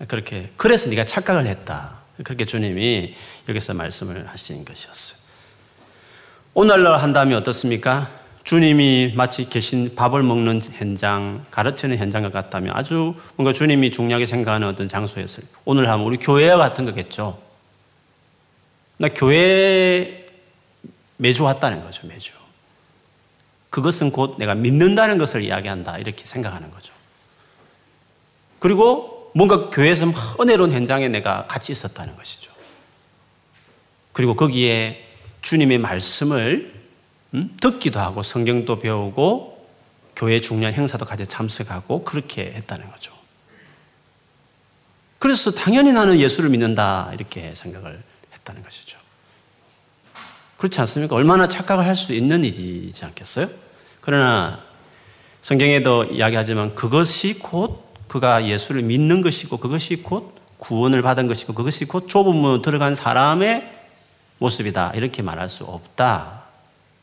[0.08, 1.98] 그렇게 그래서 네가 착각을 했다.
[2.24, 3.16] 그렇게 주님이
[3.50, 5.20] 여기서 말씀을 하신 것이었어요.
[6.54, 8.19] 오늘날 한다면 어떻습니까?
[8.44, 14.88] 주님이 마치 계신 밥을 먹는 현장, 가르치는 현장과 같다면 아주 뭔가 주님이 중요하게 생각하는 어떤
[14.88, 15.46] 장소였어요.
[15.66, 17.42] 오늘 하면 우리 교회와 같은 거겠죠.
[18.98, 20.28] 나 교회
[21.18, 22.32] 매주 왔다는 거죠, 매주.
[23.70, 26.00] 그것은 곧 내가 믿는다는 것을 이야기한다.
[26.00, 26.94] 이렇게 생각하는 거죠.
[28.58, 32.52] 그리고 뭔가 교회에서 은혜로운 현장에 내가 같이 있었다는 것이죠.
[34.12, 35.06] 그리고 거기에
[35.42, 36.79] 주님의 말씀을
[37.34, 37.56] 음?
[37.62, 39.68] 듣기도 하고 성경도 배우고
[40.16, 43.14] 교회 중요한 행사도 같이 참석하고 그렇게 했다는 거죠.
[45.20, 48.02] 그래서 당연히 나는 예수를 믿는다 이렇게 생각을
[48.34, 48.98] 했다는 것이죠.
[50.58, 51.16] 그렇지 않습니까?
[51.16, 53.48] 얼마나 착각을 할 수 있는 일이지 않겠어요?
[54.02, 54.62] 그러나
[55.42, 62.08] 성경에도 이야기하지만 그것이 곧 그가 예수를 믿는 것이고 그것이 곧 구원을 받은 것이고 그것이 곧
[62.10, 63.78] 좁은 문으로 들어간 사람의
[64.40, 64.92] 모습이다.
[64.96, 66.49] 이렇게 말할 수 없다.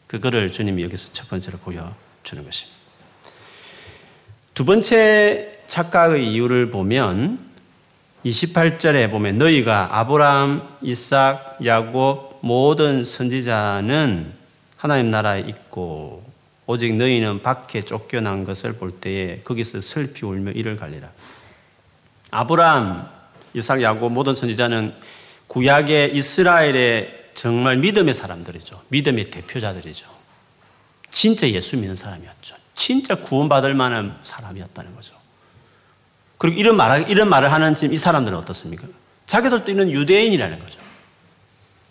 [0.06, 2.76] 그거를 주님이 여기서 첫 번째로 보여주는 것입니다.
[4.54, 7.38] 두 번째 착각의 이유를 보면
[8.24, 14.32] 28절에 보면 너희가 아브라함, 이삭, 야곱 모든 선지자는
[14.76, 16.24] 하나님 나라에 있고
[16.66, 21.08] 오직 너희는 밖에 쫓겨난 것을 볼 때에 거기서 슬피 울며 이를 갈리라.
[22.30, 23.08] 아브라함,
[23.54, 24.94] 이삭, 야곱 모든 선지자는
[25.46, 28.82] 구약의 이스라엘의 정말 믿음의 사람들이죠.
[28.88, 30.06] 믿음의 대표자들이죠.
[31.10, 32.56] 진짜 예수 믿는 사람이었죠.
[32.74, 35.14] 진짜 구원받을 만한 사람이었다는 거죠.
[36.38, 38.86] 그리고 이런 말, 이런 말을 하는 지금 이 사람들은 어떻습니까?
[39.26, 40.80] 자기들도 있는 유대인이라는 거죠.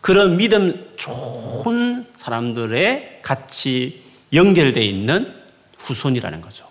[0.01, 4.03] 그런 믿음 좋은 사람들의 같이
[4.33, 5.33] 연결되어 있는
[5.77, 6.67] 후손이라는 거죠.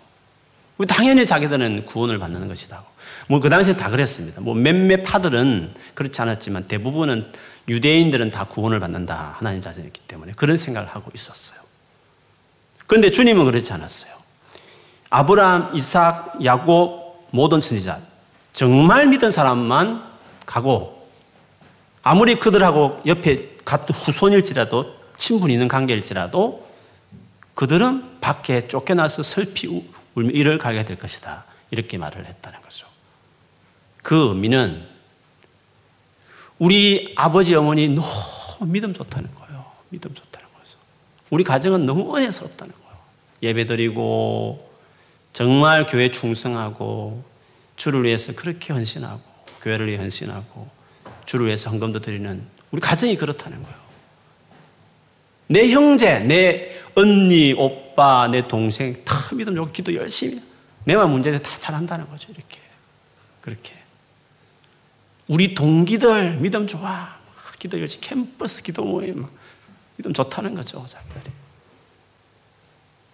[0.87, 2.83] 당연히 자기들은 구원을 받는 것이다.
[3.27, 4.41] 뭐 그 당시에 다 그랬습니다.
[4.41, 7.31] 뭐 몇몇 파들은 그렇지 않았지만 대부분은
[7.67, 9.35] 유대인들은 다 구원을 받는다.
[9.37, 11.59] 하나님 자신이기 때문에 그런 생각을 하고 있었어요.
[12.87, 14.13] 그런데 주님은 그렇지 않았어요.
[15.09, 17.99] 아브라함, 이삭, 야곱 모든 선지자
[18.53, 20.03] 정말 믿은 사람만
[20.45, 21.09] 가고
[22.03, 26.65] 아무리 그들하고 옆에 같은 후손일지라도 친분 있는 관계일지라도
[27.55, 29.67] 그들은 밖에 쫓겨나서 슬피
[30.13, 31.45] 울며 이를 가게 될 것이다.
[31.71, 32.87] 이렇게 말을 했다는 거죠.
[34.03, 34.85] 그 의미는
[36.59, 38.07] 우리 아버지 어머니 너무
[38.61, 39.65] 믿음 좋다는 거예요.
[39.89, 40.77] 믿음 좋다는 거죠.
[41.29, 42.97] 우리 가정은 너무 은혜스럽다는 거예요.
[43.43, 44.69] 예배드리고
[45.33, 47.23] 정말 교회 충성하고
[47.75, 49.21] 주를 위해서 그렇게 헌신하고
[49.61, 50.69] 교회를 위해 헌신하고
[51.25, 53.77] 주를 위해서 헌금도 드리는 우리 가정이 그렇다는 거예요.
[55.47, 60.41] 내 형제, 내 언니, 오빠, 내 동생 다 믿음 좋고 기도 열심히
[60.85, 62.31] 내만 문제돼 다 잘한다는 거죠.
[62.31, 62.59] 이렇게
[63.41, 63.73] 그렇게
[65.27, 67.15] 우리 동기들 믿음 좋아
[67.59, 69.25] 기도 열심히 캠퍼스 기도 모임
[69.97, 70.85] 믿음 좋다는 거죠.
[70.87, 71.31] 자기들이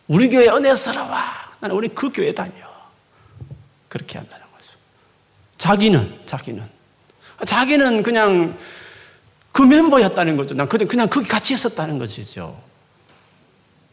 [0.08, 1.10] 우리 교회 은혜스러워.
[1.62, 2.70] 나는 우리 그 교회 다녀.
[3.88, 4.74] 그렇게 한다는 거죠.
[5.58, 6.68] 자기는 자기는
[7.46, 8.58] 자기는 그냥
[9.52, 10.56] 그 멤버였다는 거죠.
[10.56, 12.62] 난 그냥 거기 같이 있었다는 것이죠.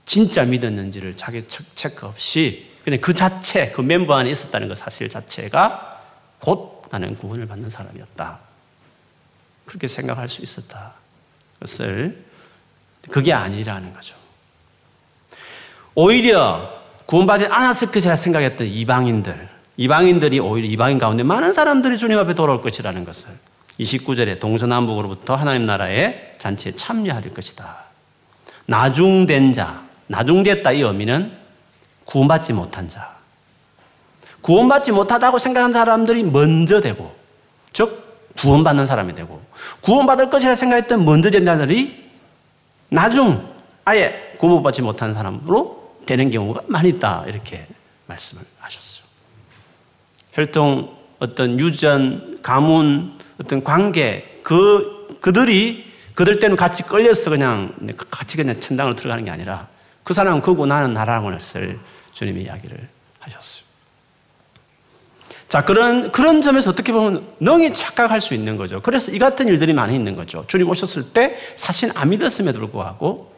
[0.06, 6.02] 진짜 믿었는지를 자기 체크 없이 그냥 그 자체, 그 멤버 안에 있었다는 것 사실 자체가
[6.40, 8.38] 곧 나는 구원을 받는 사람이었다.
[9.64, 10.94] 그렇게 생각할 수 있었다.
[11.60, 12.24] 것을
[13.10, 14.16] 그게 아니라는 거죠.
[15.94, 22.60] 오히려 구원받지 않았을 것이라 생각했던 이방인들, 이방인들이 오히려 이방인 가운데 많은 사람들이 주님 앞에 돌아올
[22.60, 23.30] 것이라는 것을
[23.80, 27.84] 29절에 동서남북으로부터 하나님 나라의 잔치에 참여할 것이다.
[28.66, 31.32] 나중된 자, 나중됐다 이 의미는
[32.04, 33.17] 구원받지 못한 자.
[34.42, 37.14] 구원받지 못하다고 생각한 사람들이 먼저 되고,
[37.72, 39.40] 즉, 구원받는 사람이 되고,
[39.80, 42.08] 구원받을 것이라 생각했던 먼저 된 자들이
[42.88, 43.46] 나중
[43.84, 47.24] 아예 구원받지 못한 사람으로 되는 경우가 많이 있다.
[47.26, 47.66] 이렇게
[48.06, 49.04] 말씀을 하셨어요.
[50.32, 57.72] 혈통, 어떤 유전, 가문, 어떤 관계, 그, 그들이 그들 때는 같이 끌려서 그냥
[58.10, 59.68] 같이 그냥 천당으로 들어가는 게 아니라
[60.02, 61.78] 그 사람은 그고 나는 나라고 했을
[62.12, 62.88] 주님이 이야기를
[63.20, 63.67] 하셨어요.
[65.48, 68.82] 자, 그런, 그런 점에서 어떻게 보면 능히 착각할 수 있는 거죠.
[68.82, 70.44] 그래서 이 같은 일들이 많이 있는 거죠.
[70.46, 73.32] 주님 오셨을 때 사실 안 믿었음에도 불구하고,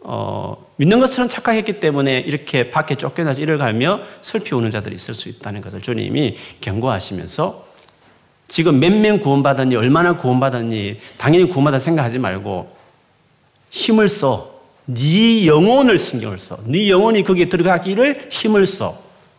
[0.00, 5.28] 어, 믿는 것처럼 착각했기 때문에 이렇게 밖에 쫓겨나서 이를 갈며 슬피 우는 자들이 있을 수
[5.28, 7.66] 있다는 것을 주님이 경고하시면서
[8.48, 12.74] 지금 몇 명 구원받았니, 얼마나 구원받았니, 당연히 구원받아 생각하지 말고
[13.70, 14.54] 힘을 써.
[14.86, 16.56] 네 영혼을 신경을 써.
[16.64, 18.96] 네 영혼이 거기에 들어가기를 힘을 써.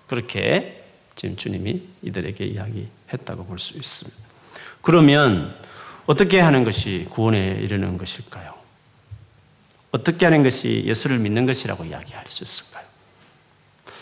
[0.08, 0.77] 그렇게
[1.18, 4.18] 지금 주님이 이들에게 이야기했다고 볼 수 있습니다.
[4.82, 5.54] 그러면
[6.06, 8.54] 어떻게 하는 것이 구원에 이르는 것일까요?
[9.92, 12.86] 어떻게 하는 것이 예수를 믿는 것이라고 이야기할 수 있을까요?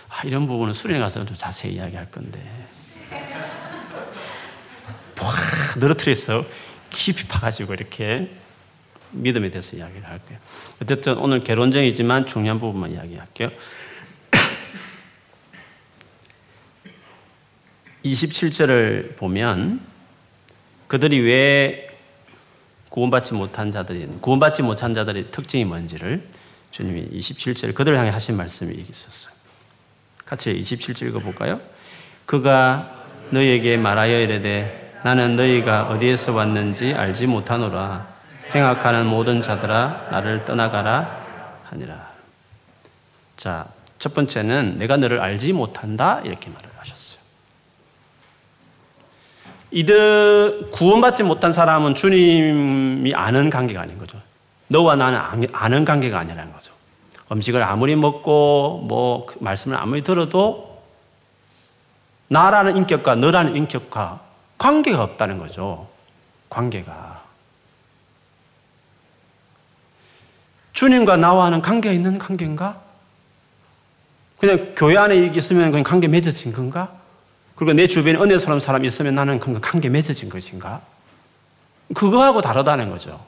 [0.09, 2.39] 아, 이런 부분은 수련회 가서 좀 자세히 이야기할 건데.
[5.15, 5.33] 팍
[5.79, 6.45] 늘어뜨려서
[6.89, 8.29] 깊이 파가지고 이렇게
[9.11, 10.39] 믿음에 대해서 이야기를 할 거예요.
[10.81, 13.49] 어쨌든 오늘 개론적이지만 중요한 부분만 이야기할게요.
[18.05, 19.81] 27절을 보면
[20.87, 21.89] 그들이 왜
[22.89, 26.27] 구원받지 못한 자들이 구원받지 못한 자들의 특징이 뭔지를
[26.71, 29.35] 주님이 27절 그들을 향해 하신 말씀이 있었어요.
[30.25, 31.59] 같이 27절 읽어볼까요?
[32.25, 38.07] 그가 너희에게 말하여 이르되 나는 너희가 어디에서 왔는지 알지 못하노라
[38.53, 41.25] 행악하는 모든 자들아 나를 떠나가라
[41.65, 42.11] 하니라.
[43.35, 43.67] 자,
[43.99, 47.14] 첫 번째는 내가 너를 알지 못한다 이렇게 말을 하셨어요.
[49.75, 54.17] 이들 구원받지 못한 사람은 주님이 아는 관계가 아닌 거죠.
[54.69, 56.71] 너와 나는 아는 관계가 아니라는 거죠.
[57.29, 60.81] 음식을 아무리 먹고 뭐 말씀을 아무리 들어도
[62.29, 64.21] 나라는 인격과 너라는 인격과
[64.57, 65.89] 관계가 없다는 거죠.
[66.47, 67.21] 관계가.
[70.71, 72.79] 주님과 나와는 관계가 있는 관계인가?
[74.39, 76.93] 그냥 교회 안에 있으면 그냥 관계 맺어진 건가?
[77.55, 80.81] 그리고 내 주변에 은혜스러운 사람이 있으면 나는 관계 맺어진 것인가?
[81.93, 83.25] 그거하고 다르다는 거죠.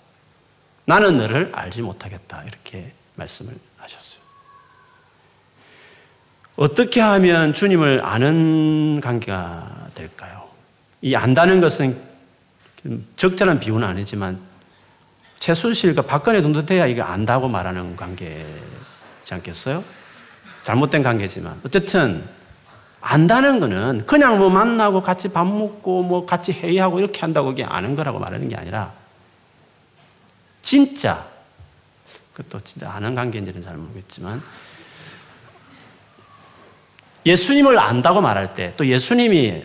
[0.85, 2.43] 나는 너를 알지 못하겠다.
[2.43, 4.21] 이렇게 말씀을 하셨어요.
[6.55, 10.49] 어떻게 하면 주님을 아는 관계가 될까요?
[11.01, 11.97] 이 안다는 것은
[13.15, 14.39] 적절한 비유는 아니지만
[15.39, 19.83] 최순실과 박근혜 정도 돼야 이게 안다고 말하는 관계지 않겠어요?
[20.63, 21.61] 잘못된 관계지만.
[21.63, 22.27] 어쨌든,
[23.01, 27.95] 안다는 거는 그냥 뭐 만나고 같이 밥 먹고 뭐 같이 회의하고 이렇게 한다고 그게 아는
[27.95, 28.91] 거라고 말하는 게 아니라,
[30.61, 31.25] 진짜,
[32.33, 34.41] 그것도 진짜 아는 관계인지는 잘 모르겠지만,
[37.25, 39.63] 예수님을 안다고 말할 때, 또 예수님이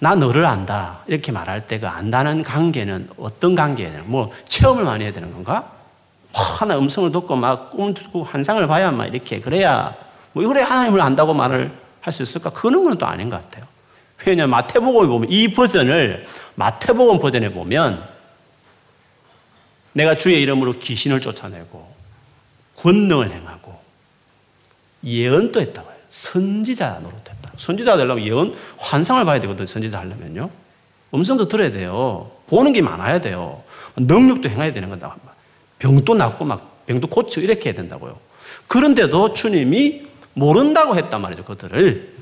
[0.00, 1.00] 나 너를 안다.
[1.06, 4.04] 이렇게 말할 때 그 안다는 관계는 어떤 관계예요?
[4.04, 5.72] 뭐 체험을 많이 해야 되는 건가?
[6.32, 9.94] 하나 음성을 듣고 막 꿈을 듣고 환상을 봐야 막 이렇게 그래야
[10.32, 12.50] 뭐 그래 하나님을 안다고 말을 할 수 있을까?
[12.50, 13.66] 그런 건 또 아닌 것 같아요.
[14.26, 18.02] 왜냐하면 마태복음에 보면 이 버전을 마태복음 버전에 보면
[19.92, 21.94] 내가 주의 이름으로 귀신을 쫓아내고
[22.76, 23.78] 권능을 행하고
[25.04, 25.98] 예언도 했다고 해요.
[26.10, 27.52] 선지자 노릇했다.
[27.56, 30.50] 선지자 되려면 예언, 환상을 봐야 되거든, 선지자 하려면요.
[31.14, 32.30] 음성도 들어야 돼요.
[32.48, 33.62] 보는 게 많아야 돼요.
[33.96, 35.16] 능력도 행해야 되는 거다.
[35.78, 38.18] 병도 낫고 막 병도 고치고 이렇게 해야 된다고요.
[38.68, 42.14] 그런데도 주님이 모른다고 했단 말이죠, 그들을.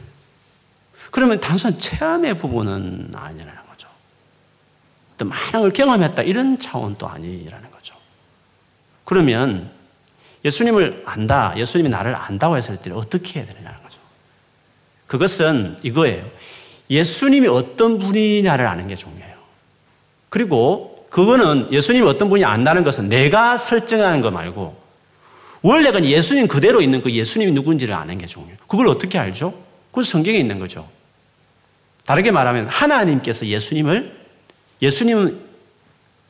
[1.10, 3.88] 그러면 단순한 체험의 부분은 아니라는 거죠.
[5.16, 7.94] 또 많은 걸 경험했다, 이런 차원도 아니라는 거죠.
[9.04, 9.70] 그러면
[10.44, 13.98] 예수님을 안다, 예수님이 나를 안다고 했을 때 어떻게 해야 되느냐는 거죠.
[15.06, 16.26] 그것은 이거예요.
[16.90, 19.36] 예수님이 어떤 분이냐를 아는 게 중요해요.
[20.28, 24.88] 그리고 그거는 예수님이 어떤 분이 안다는 것은 내가 설정하는 거 말고
[25.62, 28.56] 원래가 예수님 그대로 있는 그 예수님이 누군지를 아는 게 중요해요.
[28.66, 29.54] 그걸 어떻게 알죠?
[29.90, 30.88] 그건 성경에 있는 거죠.
[32.06, 34.16] 다르게 말하면 하나님께서 예수님을
[34.80, 35.38] 예수님은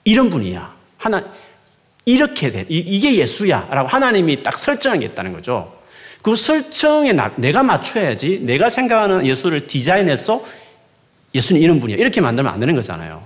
[0.04, 0.74] 이런 분이야.
[0.96, 1.24] 하나
[2.04, 2.64] 이렇게 돼.
[2.68, 5.76] 이게 예수야라고 하나님이 딱 설정한 게 있다는 거죠.
[6.22, 10.44] 그 설정에 나, 내가 맞춰야지 내가 생각하는 예수를 디자인해서
[11.34, 11.98] 예수님 이런 분이야.
[11.98, 13.24] 이렇게 만들면 안 되는 거잖아요.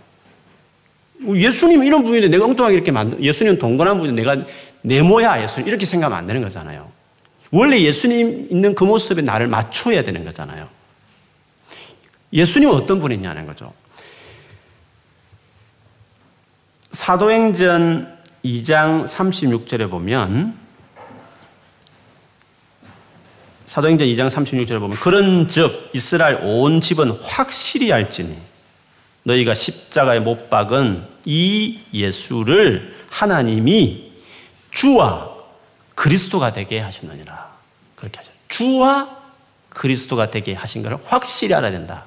[1.25, 4.45] 예수님 이런 분인데 내가 엉뚱하게 이렇게 만들, 예수님 동건한 분인데 내가
[4.83, 6.91] 네모야 예수님 이렇게 생각하면 안 되는 거잖아요.
[7.51, 10.69] 원래 예수님 있는 그 모습에 나를 맞춰야 되는 거잖아요.
[12.33, 13.73] 예수님은 어떤 분이냐는 거죠.
[16.91, 20.57] 사도행전 2장 36절에 보면
[23.67, 28.37] 사도행전 2장 36절에 보면 그런 즉 이스라엘 온 집은 확실히 알지니
[29.25, 34.12] 너희가 십자가에 못 박은 이 예수를 하나님이
[34.73, 35.37] 주와
[35.95, 37.53] 그리스도가 되게 하셨느니라.
[37.95, 38.33] 그렇게 하죠.
[38.49, 39.23] 주와
[39.69, 42.07] 그리스도가 되게 하신 것을 확실히 알아야 된다.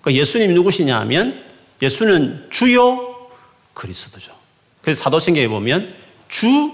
[0.00, 1.44] 그러니까 예수님이 누구시냐 하면
[1.80, 3.28] 예수는 주요
[3.74, 4.32] 그리스도죠.
[4.82, 5.94] 그래서 사도신경에 보면
[6.28, 6.72] 주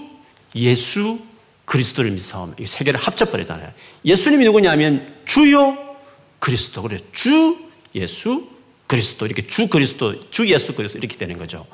[0.55, 1.19] 예수
[1.65, 3.71] 그리스도를 믿사오며 이세 개를 합쳐버리잖아요.
[4.05, 5.77] 예수님이 누구냐면 주요
[6.39, 7.57] 그리스도 그래 주
[7.95, 8.49] 예수
[8.87, 11.65] 그리스도 이렇게 주 그리스도 주 예수 그리스도 이렇게 되는 거죠.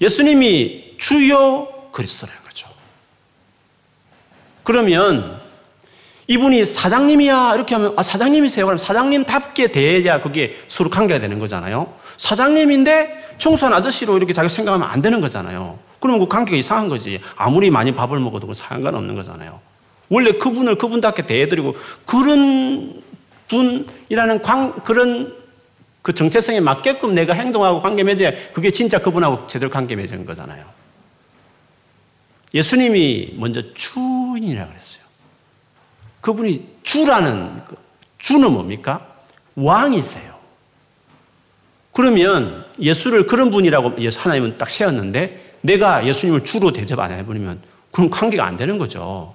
[0.00, 2.68] 예수님이 주요 그리스도라는 거죠.
[4.62, 5.40] 그러면
[6.26, 10.56] 이분이 사장님이야 이렇게 하면 아 사장님이세요 그럼 사장님답게 대해야 그게
[10.90, 11.92] 관계가 되는 거잖아요.
[12.16, 15.78] 사장님인데 청소한 아저씨로 이렇게 자기 생각하면 안 되는 거잖아요.
[15.98, 17.20] 그러면 그 관계가 이상한 거지.
[17.36, 19.60] 아무리 많이 밥을 먹어도 상관없는 거잖아요.
[20.08, 21.74] 원래 그분을 그분답게 대해드리고
[22.04, 23.02] 그런
[23.48, 25.34] 분이라는 관, 그런
[26.02, 30.64] 그 정체성에 맞게끔 내가 행동하고 관계 맺어야 그게 진짜 그분하고 제대로 관계 맺은 거잖아요.
[32.52, 35.04] 예수님이 먼저 주인이라 그랬어요.
[36.20, 37.76] 그분이 주라는, 그
[38.18, 39.06] 주는 뭡니까?
[39.54, 40.34] 왕이세요.
[41.92, 47.60] 그러면 예수를 그런 분이라고 하나님은 딱 세웠는데 내가 예수님을 주로 대접 안 해버리면
[47.90, 49.34] 그럼 관계가 안 되는 거죠.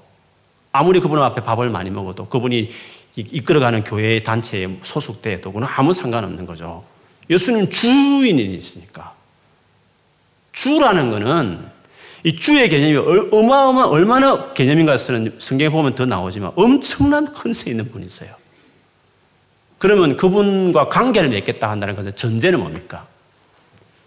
[0.72, 2.70] 아무리 그분 앞에 밥을 많이 먹어도 그분이
[3.16, 6.84] 이끌어가는 교회 단체에 소속돼도 그건 아무 상관없는 거죠.
[7.30, 9.14] 예수님 주인이시니까.
[10.52, 11.75] 주라는 거는
[12.26, 18.34] 이 주의 개념이 어마어마 얼마나 개념인가 쓰는 성경에 보면 더 나오지만 엄청난 컨세 있는 분이세요.
[19.78, 23.06] 그러면 그분과 관계를 맺겠다 한다는 것은 전제는 뭡니까?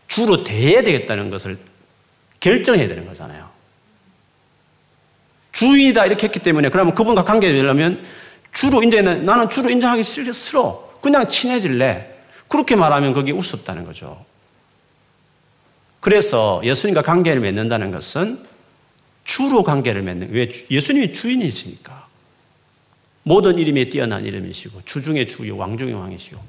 [0.09, 1.59] 주로 대해야 되겠다는 것을
[2.41, 3.49] 결정해야 되는 거잖아요.
[5.53, 8.05] 주인이다 이렇게 했기 때문에 그러면 그분과 관계를 맺려면
[8.53, 10.93] 주로 이제 나는 주로 인정하기 싫어.
[11.01, 12.17] 그냥 친해질래.
[12.49, 14.27] 그렇게 말하면 그게 우습다는 거죠.
[16.01, 18.47] 그래서 예수님과 관계를 맺는다는 것은
[19.25, 20.49] 주로 관계를 맺는, 왜?
[20.71, 22.07] 예수님이 주인이시니까.
[23.25, 26.41] 모든 이름에 뛰어난 이름이시고, 주 중에 주요, 왕 중의 왕이시고,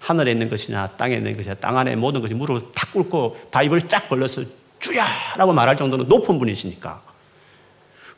[0.00, 3.82] 하늘에 있는 것이나 땅에 있는 것이나 땅 안에 모든 것이 무릎을 탁 꿇고 다 입을
[3.82, 4.42] 쫙 벌려서
[4.78, 5.06] 주야!
[5.36, 7.02] 라고 말할 정도로 높은 분이시니까.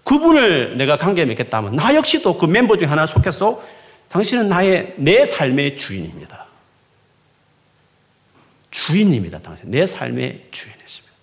[0.03, 3.63] 그분을 내가 관계 맺겠다 하면 나 역시도 그 멤버 중에 하나 속해서
[4.09, 6.48] 당신은 나의 내 삶의 주인입니다.
[8.71, 9.41] 주인입니다.
[9.41, 11.15] 당신 내 삶의 주인이십니다.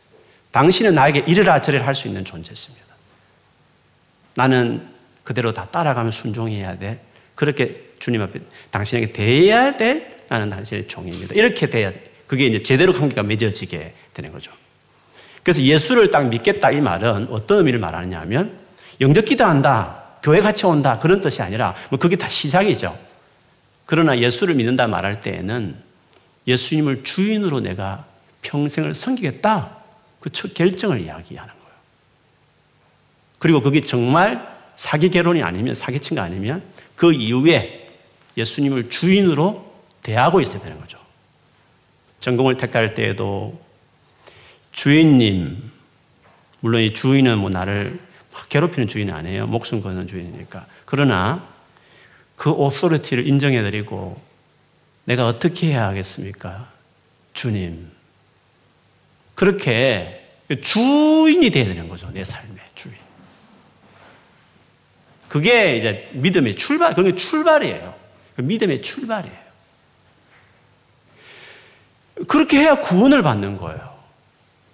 [0.51, 2.85] 당신은 나에게 이래라 저래라 할 수 있는 존재십니다.
[4.35, 4.87] 나는
[5.23, 7.01] 그대로 다 따라가면 순종해야 돼.
[7.35, 8.39] 그렇게 주님 앞에
[8.71, 11.35] 당신에게 대해야 될 나는 당신의 종입니다.
[11.35, 12.11] 이렇게 돼야 돼.
[12.27, 14.51] 그게 이제 제대로 관계가 맺어지게 되는 거죠.
[15.43, 18.57] 그래서 예수를 딱 믿겠다 이 말은 어떤 의미를 말하느냐 하면
[18.99, 20.03] 영적 기도한다.
[20.23, 20.97] 교회 같이 온다.
[20.97, 22.97] 그런 뜻이 아니라 뭐 그게 다 시작이죠.
[23.85, 25.75] 그러나 예수를 믿는다 말할 때에는
[26.47, 28.05] 예수님을 주인으로 내가
[28.41, 29.77] 평생을 섬기겠다.
[30.19, 31.75] 그첫 결정을 이야기하는 거예요.
[33.39, 36.63] 그리고 그게 정말 사기 결혼이 아니면 사기친 거 아니면
[36.95, 37.93] 그 이후에
[38.37, 39.73] 예수님을 주인으로
[40.03, 40.99] 대하고 있어야 되는 거죠.
[42.19, 43.59] 전공을 택할 때에도
[44.71, 45.71] 주인님,
[46.59, 47.99] 물론 이 주인은 뭐 나를
[48.49, 49.47] 괴롭히는 주인은 아니에요.
[49.47, 50.65] 목숨 거는 주인이니까.
[50.85, 51.47] 그러나
[52.35, 54.21] 그 오소리티를 인정해드리고
[55.05, 56.71] 내가 어떻게 해야 하겠습니까?
[57.33, 57.91] 주님.
[59.35, 60.21] 그렇게
[60.61, 62.09] 주인이 되어야 되는 거죠.
[62.13, 62.95] 내 삶의 주인.
[65.27, 67.95] 그게 이제 믿음의 출발, 그게 출발이에요.
[68.35, 69.45] 그 믿음의 출발이에요.
[72.27, 73.95] 그렇게 해야 구원을 받는 거예요.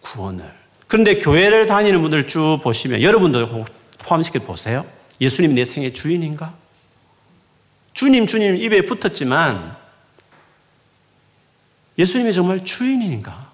[0.01, 0.51] 구원을.
[0.87, 3.65] 그런데 교회를 다니는 분들 쭉 보시면 여러분도
[3.99, 4.85] 포함시켜 보세요.
[5.19, 6.55] 예수님 내 생의 주인인가?
[7.93, 9.80] 주님, 주님 입에 붙었지만
[12.01, 13.51] 예수님이 정말 주인인가?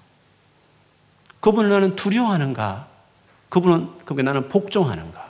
[1.42, 2.88] 그분을 나는 두려워하는가?
[3.50, 5.28] 그분은, 그게 나는 복종하는가?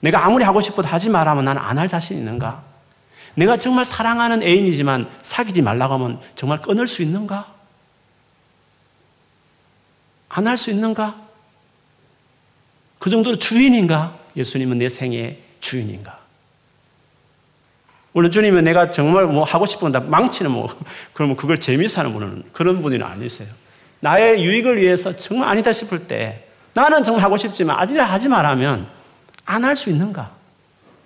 [0.00, 2.64] 내가 아무리 하고 싶어도 하지 말라면 나는 안 할 자신 있는가?
[3.36, 7.54] 내가 정말 사랑하는 애인이지만 사귀지 말라고 하면 정말 끊을 수 있는가?
[10.28, 11.20] 안 할 수 있는가?
[12.98, 14.18] 그 정도로 주인인가?
[14.36, 16.19] 예수님은 내 생의 주인인가?
[18.20, 20.68] 물론 주님은 내가 정말 뭐 하고 싶은 다 망치는 뭐
[21.14, 23.48] 그러면 그걸 재미있어 하는 분은 그런 분이 아니세요.
[24.00, 28.86] 나의 유익을 위해서 정말 아니다 싶을 때 나는 정말 하고 싶지만 아니라 하지 말하면
[29.46, 30.32] 안 할 수 있는가?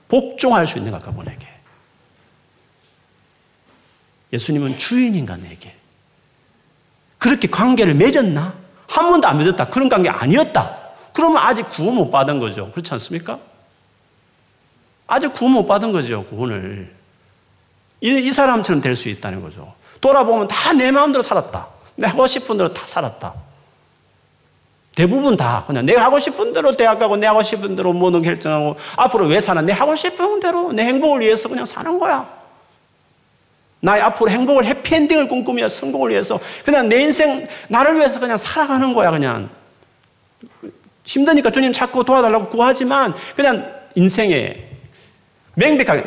[0.09, 1.47] 복종할 수 있는가 그분에게?
[4.33, 5.73] 예수님은 주인인가 내게?
[7.19, 8.55] 그렇게 관계를 맺었나?
[8.89, 9.69] 한 번도 안 맺었다.
[9.69, 10.79] 그런 관계 아니었다.
[11.13, 12.73] 그러면 아직 구원 못 받은 거죠.
[12.73, 13.39] 그렇지 않습니까?
[15.07, 16.25] 아직 구원 못 받은 거죠.
[16.25, 16.94] 구원을.
[18.05, 19.73] 이, 이 사람처럼 될 수 있다는 거죠.
[20.01, 21.67] 돌아보면 다 내 마음대로 살았다.
[21.97, 23.33] 내가 하고 싶은 대로 다 살았다.
[24.95, 28.77] 대부분 다 그냥 내가 하고 싶은 대로 대학 가고 내 하고 싶은 대로 뭐는 결정하고
[28.97, 32.29] 앞으로 왜 사나 내 하고 싶은 대로 내 행복을 위해서 그냥 사는 거야.
[33.81, 39.11] 나의 앞으로 행복을 해피엔딩을 꿈꾸며 성공을 위해서 그냥 내 인생 나를 위해서 그냥 살아가는 거야
[39.11, 39.51] 그냥
[41.05, 43.63] 힘드니까 주님 자꾸 도와달라고 구하지만 그냥
[43.95, 44.69] 인생에
[45.55, 46.05] 명백하게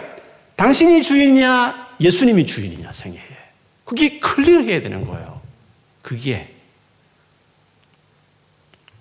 [0.56, 3.22] 당신이 주인이냐 예수님이 주인이냐 생애에
[3.86, 5.42] 그게 클리어해야 되는 거예요.
[6.02, 6.54] 그게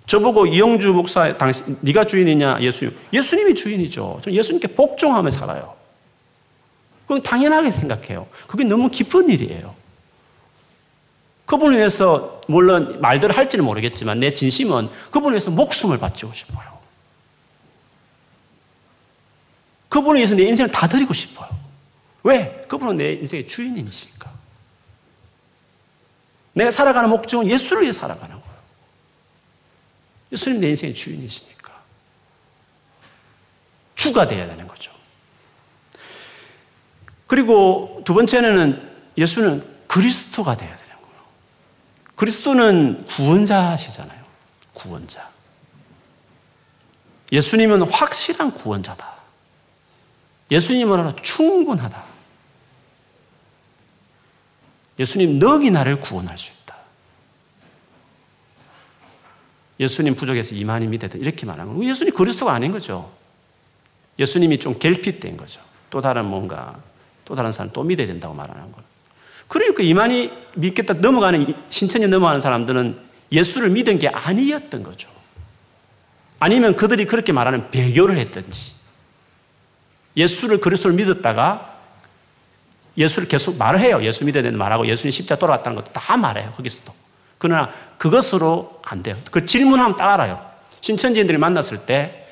[0.07, 4.20] 저보고 이영주 목사 당신 네가 주인이냐 예수님 예수님이 주인이죠.
[4.24, 5.74] 저 예수님께 복종하며 살아요.
[7.03, 8.26] 그건 당연하게 생각해요.
[8.47, 9.74] 그게 너무 깊은 일이에요.
[11.47, 16.76] 그분을 위해서 물론 말대로 할지는 모르겠지만 내 진심은 그분을 위해서 목숨을 바치고 싶어요.
[19.88, 21.49] 그분을 위해서 내 인생을 다 드리고 싶어요.
[22.27, 22.64] 왜?
[22.68, 24.33] 그분은 내 인생의 주인이니까.
[26.55, 28.57] 내가 살아가는 목적은 예수를 위해 살아가는 거예요.
[30.33, 31.72] 예수님 내 인생의 주인이시니까.
[33.95, 34.91] 주가 되어야 되는 거죠.
[37.29, 41.24] 그리고 두 번째는 예수는 그리스도가 되어야 되는 거예요.
[42.16, 44.24] 그리스도는 구원자시잖아요.
[44.74, 45.31] 구원자.
[47.31, 49.14] 예수님은 확실한 구원자다.
[50.51, 52.05] 예수님은 충분하다.
[54.99, 56.76] 예수님 너기 나를 구원할 수 있다.
[59.78, 61.90] 예수님 부족해서 이만희 믿어야 이렇게 말하는 거예요.
[61.90, 63.12] 예수님 그리스도가 아닌 거죠.
[64.18, 65.61] 예수님이 좀 결핍된 거죠.
[65.90, 66.78] 또 다른 뭔가
[67.24, 68.80] 또 다른 사람 또 믿어야 된다고 말하는 거.
[69.49, 72.99] 그러니까 이만희 믿겠다 넘어가는 신천지 넘어가는 사람들은
[73.30, 75.09] 예수를 믿은 게 아니었던 거죠.
[76.38, 78.72] 아니면 그들이 그렇게 말하는 배교를 했든지
[80.16, 81.76] 예수를 그리스도를 믿었다가
[82.97, 84.01] 예수를 계속 말을 해요.
[84.03, 86.53] 예수 믿어야 되는 말하고 예수님 십자 돌아갔다는 것도 다 말해요.
[86.57, 86.92] 거기서도.
[87.38, 89.16] 그러나 그것으로 안 돼요.
[89.30, 90.40] 그 질문하면 딱 알아요.
[90.80, 92.26] 신천지인들이 만났을 때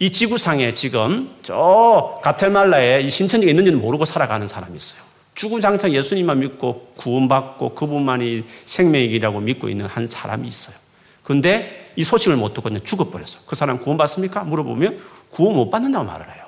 [0.00, 5.02] 이 지구상에 지금 저 가테말라에 이 신천지가 있는지는 모르고 살아가는 사람이 있어요.
[5.34, 10.76] 주구장창 예수님만 믿고 구원받고 그분만이 생명이라고 믿고 있는 한 사람이 있어요.
[11.22, 13.40] 근데 이 소식을 못 듣고 그냥 죽어버렸어.
[13.46, 14.44] 그 사람 구원받습니까?
[14.44, 14.98] 물어보면
[15.30, 16.43] 구원 못 받는다고 말을 해요.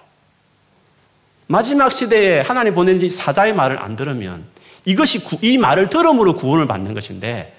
[1.48, 4.44] 마지막 시대에 하나님 보낸 지 사자의 말을 안 들으면
[4.84, 7.54] 이것이 구, 이 말을 들음으로 구원을 받는 것인데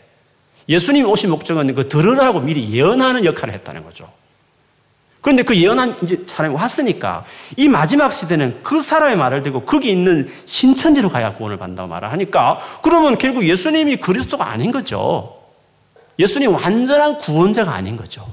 [0.68, 4.10] 예수님이 오신 목적은 그 들으라고 미리 예언하는 역할을 했다는 거죠.
[5.22, 7.26] 그런데 그 예언한 이제 사람이 왔으니까
[7.56, 12.60] 이 마지막 시대는 그 사람의 말을 듣고 거기 있는 신천지로 가야 구원을 받는다고 말을 하니까
[12.82, 15.38] 그러면 결국 예수님이 그리스도가 아닌 거죠.
[16.20, 18.26] 예수님 완전한 구원자가 아닌 거죠.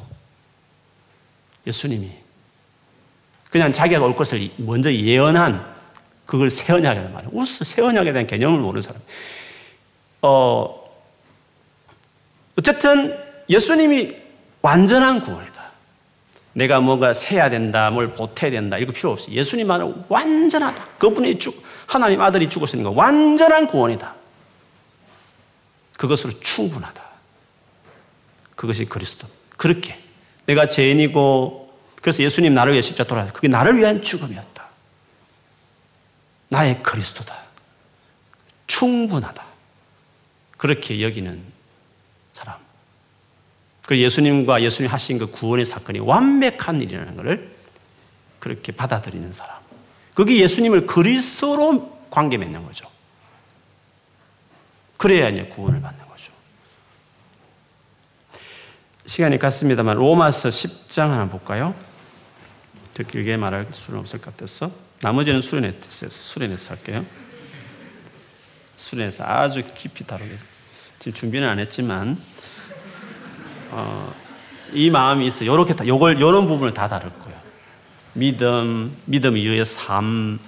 [1.66, 2.23] 예수님이
[3.54, 5.64] 그냥 자기가 올 것을 먼저 예언한
[6.26, 7.30] 그걸 새 언약이라는 말이에요.
[7.32, 9.00] 우스 새 언약에 대한 개념을 모르는 사람.
[10.22, 10.84] 어,
[12.58, 13.16] 어쨌든
[13.48, 14.16] 예수님이
[14.60, 15.54] 완전한 구원이다.
[16.54, 20.84] 내가 뭔가 세야 된다, 뭘 보태야 된다, 이거 필요 없이 예수님만은 완전하다.
[20.98, 24.16] 그분이 죽, 하나님 아들이 죽었으니까 완전한 구원이다.
[25.96, 27.04] 그것으로 충분하다.
[28.56, 29.28] 그것이 그리스도.
[29.56, 29.96] 그렇게
[30.46, 31.63] 내가 죄인이고
[32.04, 34.68] 그래서 예수님 나를 위해 십자 돌아서 그게 나를 위한 죽음이었다.
[36.50, 37.34] 나의 그리스도다.
[38.66, 39.42] 충분하다.
[40.58, 41.42] 그렇게 여기는
[42.34, 42.58] 사람.
[43.86, 47.56] 그 예수님과 예수님 하신 그 구원의 사건이 완벽한 일이라는 것을
[48.38, 49.56] 그렇게 받아들이는 사람.
[50.12, 52.86] 그게 예수님을 그리스도로 관계 맺는 거죠.
[54.98, 56.32] 그래야 이제 구원을 받는 거죠.
[59.06, 61.93] 시간이 갔습니다만 로마서 10장 하나 볼까요?
[62.94, 64.70] 더 길게 말할 수는 없을 것 같아서
[65.02, 67.04] 나머지는 수련해서 수련해서 할게요.
[68.76, 70.46] 수련해서 아주 깊이 다루겠습니다.
[70.98, 72.18] 지금 준비는 안 했지만
[73.70, 74.14] 어,
[74.72, 75.44] 이 마음이 있어.
[75.44, 77.38] 요렇게 다 요걸 요런 부분을 다 다룰 거예요.
[78.14, 80.38] 믿음, 믿음 이후의 삶,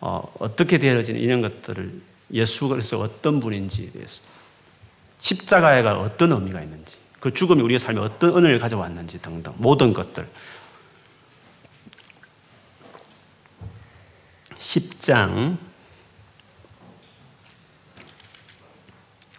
[0.00, 1.92] 어, 어떻게 되어지는 이런 것들을
[2.32, 4.22] 예수가 그래서 어떤 분인지에 대해서
[5.18, 10.26] 십자가가 어떤 의미가 있는지 그 죽음이 우리의 삶에 어떤 은혜를 가져왔는지 등등 모든 것들
[14.62, 15.56] 10장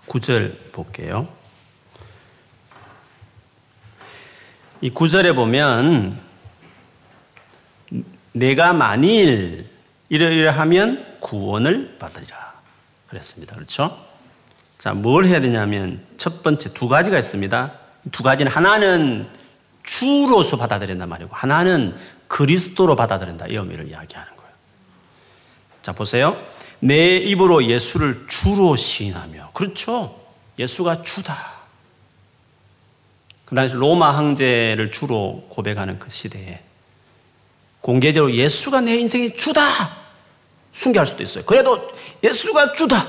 [0.08, 1.28] 9절 볼게요.
[4.82, 6.20] 이 9절에 보면
[8.34, 9.70] 내가 만일
[10.10, 12.54] 이러이러하면 구원을 받으리라
[13.08, 13.56] 그랬습니다.
[13.56, 14.06] 그렇죠?
[14.78, 17.80] 자, 뭘 해야 되냐면 첫 번째 두 가지가 있습니다.
[18.12, 19.30] 두 가지는 하나는
[19.84, 21.96] 주로서 받아들인단 말이고 하나는
[22.28, 24.43] 그리스도로 받아들인다 이 의미를 이야기하는 거예요.
[25.84, 26.42] 자, 보세요.
[26.80, 30.20] 내 입으로 예수를 주로 시인하며 그렇죠.
[30.58, 31.54] 예수가 주다.
[33.46, 36.62] 그 당시 로마 황제를 주로 고백하는 그 시대에
[37.82, 39.62] 공개적으로 예수가 내 인생의 주다!
[40.72, 41.44] 숨겨할 수도 있어요.
[41.44, 41.92] 그래도
[42.24, 43.06] 예수가 주다!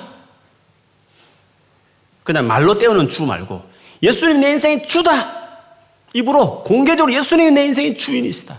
[2.25, 3.63] 그냥 말로 때우는 주 말고
[4.03, 5.45] 예수님 내 인생의 주다!
[6.13, 8.59] 입으로 공개적으로 예수님이 내 인생의 주인이시다.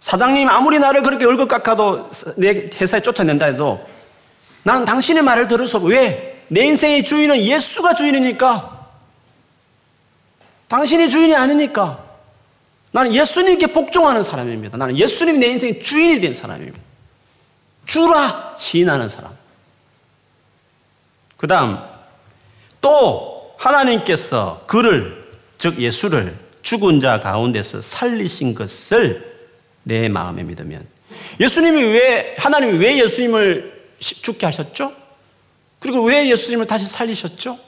[0.00, 3.86] 사장님 아무리 나를 그렇게 얼굴 깎아도 내 회사에 쫓아낸다 해도
[4.62, 6.44] 난 당신의 말을 들어서 왜?
[6.48, 8.88] 내 인생의 주인은 예수가 주인이니까.
[10.68, 12.04] 당신이 주인이 아니니까.
[12.92, 14.76] 나는 예수님께 복종하는 사람입니다.
[14.76, 16.78] 나는 예수님이 내 인생의 주인이 된 사람입니다.
[17.86, 19.32] 주라 시인하는 사람.
[21.36, 21.78] 그 다음,
[22.80, 29.39] 또 하나님께서 그를, 즉 예수를 죽은 자 가운데서 살리신 것을
[29.82, 30.86] 내 마음에 믿으면.
[31.38, 34.92] 예수님이 왜, 하나님이 왜 예수님을 죽게 하셨죠?
[35.78, 37.58] 그리고 왜 예수님을 다시 살리셨죠?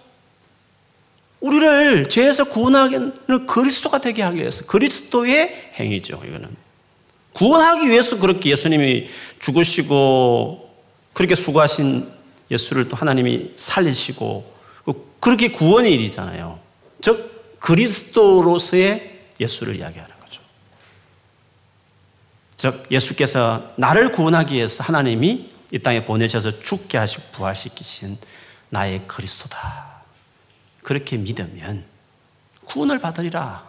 [1.40, 6.22] 우리를 죄에서 구원하기는 그리스도가 되게 하기 위해서 그리스도의 행위죠.
[6.24, 6.48] 이거는
[7.32, 9.08] 구원하기 위해서 그렇게 예수님이
[9.40, 10.70] 죽으시고
[11.12, 12.08] 그렇게 수고하신
[12.50, 14.52] 예수를 또 하나님이 살리시고
[15.18, 16.60] 그렇게 구원의 일이잖아요.
[17.00, 20.11] 즉 그리스도로서의 예수를 이야기하는.
[22.62, 28.16] 즉 예수께서 나를 구원하기 위해서 하나님이 이 땅에 보내셔서 죽게 하시고 부활시키신
[28.68, 30.02] 나의 그리스도다.
[30.84, 31.84] 그렇게 믿으면
[32.64, 33.68] 구원을 받으리라.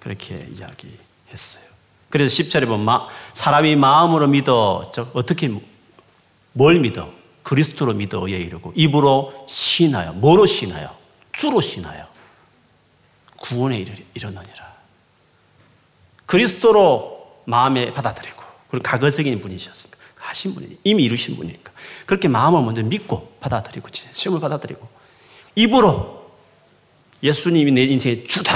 [0.00, 1.64] 그렇게 이야기했어요.
[2.08, 3.02] 그래서 10절에 보면
[3.34, 5.50] 사람이 마음으로 믿어 어떻게
[6.54, 7.12] 뭘 믿어?
[7.42, 10.96] 그리스도로 믿어에 이르고 입으로 신하여 뭐로 신하여?
[11.32, 12.08] 주로 신하여
[13.36, 14.74] 구원에 이르느니라.
[16.24, 17.15] 그리스도로
[17.46, 21.72] 마음에 받아들이고 그리고 가거적인 분이셨으니까 하신 분이 이미 이루신 분이니까
[22.04, 24.86] 그렇게 마음을 먼저 믿고 받아들이고 시험을 받아들이고
[25.54, 26.30] 입으로
[27.22, 28.52] 예수님이 내 인생의 주다.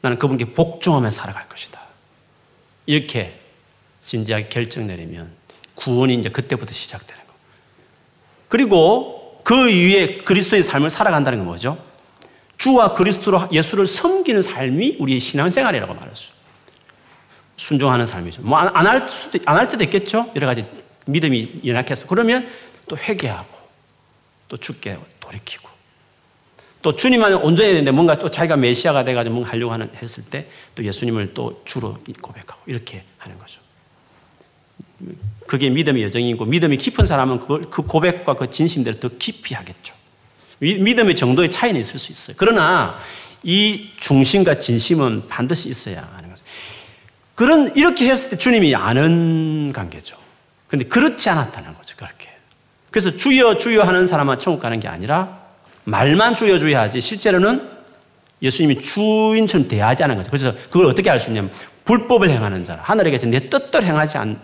[0.00, 1.80] 나는 그분께 복종하며 살아갈 것이다.
[2.86, 3.38] 이렇게
[4.04, 5.32] 진지하게 결정 내리면
[5.74, 7.32] 구원이 이제 그때부터 시작되는 거.
[8.48, 11.84] 그리고 그 위에 그리스도의 삶을 살아간다는 건 뭐죠?
[12.56, 16.35] 주와 그리스도로 예수를 섬기는 삶이 우리의 신앙생활이라고 말했어요.
[17.56, 18.42] 순종하는 삶이죠.
[18.42, 20.30] 뭐 안 할 수도 안 할 때도 있겠죠.
[20.36, 20.64] 여러 가지
[21.06, 22.46] 믿음이 연약해서 그러면
[22.88, 23.56] 또 회개하고
[24.48, 25.68] 또 죽게 돌이키고
[26.82, 30.84] 또 주님만 온전해야 되는데 뭔가 또 자기가 메시아가 돼가지고 뭔가 하려고 하는, 했을 때 또
[30.84, 33.60] 예수님을 또 주로 고백하고 이렇게 하는 거죠.
[35.46, 39.94] 그게 믿음의 여정이고 믿음이 깊은 사람은 그걸, 그 고백과 그 진심대로 더 깊이 하겠죠.
[40.58, 42.36] 믿음의 정도의 차이는 있을 수 있어요.
[42.38, 42.98] 그러나
[43.42, 46.25] 이 중심과 진심은 반드시 있어야 하는.
[47.36, 50.16] 그런, 이렇게 했을 때 주님이 아는 관계죠.
[50.66, 51.94] 근데 그렇지 않았다는 거죠.
[51.96, 52.28] 그렇게.
[52.90, 55.38] 그래서 주여, 주여 하는 사람은 천국 가는 게 아니라
[55.84, 57.68] 말만 주여 주여 하지 실제로는
[58.42, 60.30] 예수님이 주인처럼 대하지 않은 거죠.
[60.30, 61.52] 그래서 그걸 어떻게 알 수 있냐면
[61.84, 64.40] 불법을 행하는 자, 하늘에 계신 내 뜻대로 행하지 않,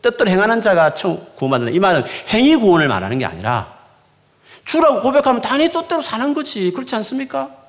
[0.00, 1.76] 뜻대로 행하는 자가 구원받는다.
[1.76, 3.76] 이 말은 행위 구원을 말하는 게 아니라
[4.64, 6.70] 주라고 고백하면 당연히 뜻대로 사는 거지.
[6.70, 7.59] 그렇지 않습니까?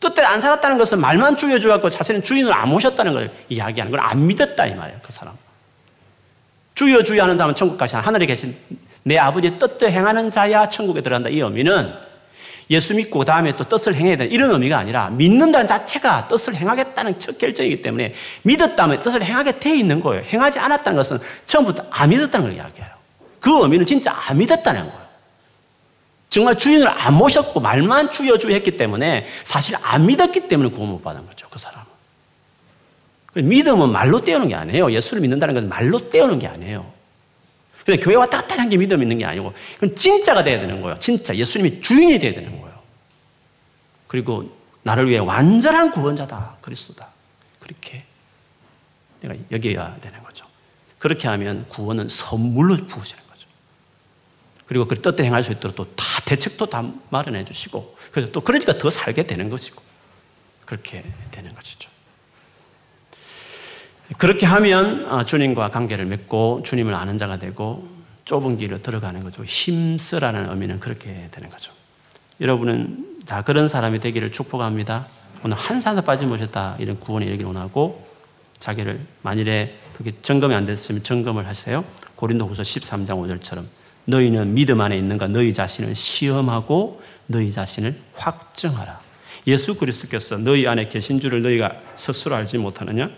[0.00, 4.26] 뜻대로 안 살았다는 것은 말만 주여 주었고 자신은 주인을 안 모셨다는 걸 이야기하는 걸 안
[4.26, 4.98] 믿었다 이 말이에요.
[5.02, 5.34] 그 사람.
[6.74, 8.56] 주여 주여 하는 자면 천국 가시 하늘에 계신
[9.02, 11.28] 내 아버지의 뜻대로 행하는 자야 천국에 들어간다.
[11.28, 11.92] 이 의미는
[12.70, 17.38] 예수 믿고 다음에 또 뜻을 행해야 되는 이런 의미가 아니라 믿는다는 자체가 뜻을 행하겠다는 첫
[17.38, 20.22] 결정이기 때문에 믿었다면 뜻을 행하게 돼 있는 거예요.
[20.22, 22.90] 행하지 않았다는 것은 처음부터 안 믿었다는 걸 이야기해요.
[23.40, 25.07] 그 의미는 진짜 안 믿었다는 거예요.
[26.30, 31.02] 정말 주인을 안 모셨고 말만 주여 주여 했기 때문에 사실 안 믿었기 때문에 구원 못
[31.02, 31.46] 받은 거죠.
[31.50, 31.86] 그 사람은.
[33.34, 34.92] 믿음은 말로 떼우는 게 아니에요.
[34.92, 36.92] 예수를 믿는다는 것은 말로 떼우는 게 아니에요.
[37.84, 40.98] 근데 교회 왔다 갔다 하는 게 믿음 있는 게 아니고 그건 진짜가 돼야 되는 거예요.
[40.98, 42.78] 진짜 예수님이 주인이 돼야 되는 거예요.
[44.06, 46.56] 그리고 나를 위해 완전한 구원자다.
[46.60, 47.08] 그리스도다.
[47.60, 48.04] 그렇게
[49.20, 50.44] 내가 여겨야 되는 거죠.
[50.98, 53.27] 그렇게 하면 구원은 선물로 부어지는 거죠.
[54.68, 58.76] 그리고 그 뜻대로 행할 수 있도록 또 다 대책도 다 마련해 주시고 그래서 또 그러니까
[58.76, 59.82] 더 살게 되는 것이고
[60.66, 61.88] 그렇게 되는 것이죠.
[64.18, 67.88] 그렇게 하면 어, 주님과 관계를 맺고 주님을 아는 자가 되고
[68.26, 69.42] 좁은 길로 들어가는 거죠.
[69.42, 71.72] 힘쓰라는 의미는 그렇게 되는 거죠.
[72.40, 75.06] 여러분은 다 그런 사람이 되기를 축복합니다.
[75.44, 78.06] 오늘 한 사람 빠짐없다 이런 구원이 이르기를 원하고
[78.58, 81.84] 자기를 만일에 그게 점검이 안 됐으면 점검을 하세요.
[82.16, 83.64] 고린도후서 13장 5절처럼
[84.08, 89.00] 너희는 믿음 안에 있는가 너희 자신을 시험하고 너희 자신을 확정하라.
[89.46, 93.10] 예수 그리스도께서 너희 안에 계신 줄을 너희가 스스로 알지 못하느냐?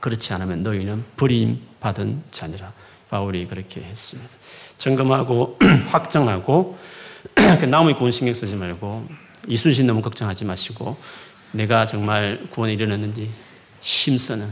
[0.00, 2.72] 그렇지 않으면 너희는 버림 받은 자니라.
[3.08, 4.30] 바울이 그렇게 했습니다.
[4.78, 5.58] 점검하고
[5.90, 6.78] 확정하고
[7.60, 9.06] 그 나무의 구원 신경 쓰지 말고
[9.46, 10.96] 이순신 너무 걱정하지 마시고
[11.52, 13.30] 내가 정말 구원에 이르렀는지
[13.80, 14.48] 힘쓰는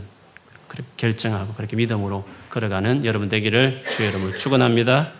[0.96, 5.17] 결정하고 그렇게 믿음으로 걸어가는 여러분 되기를 주의 이름으로 축원합니다.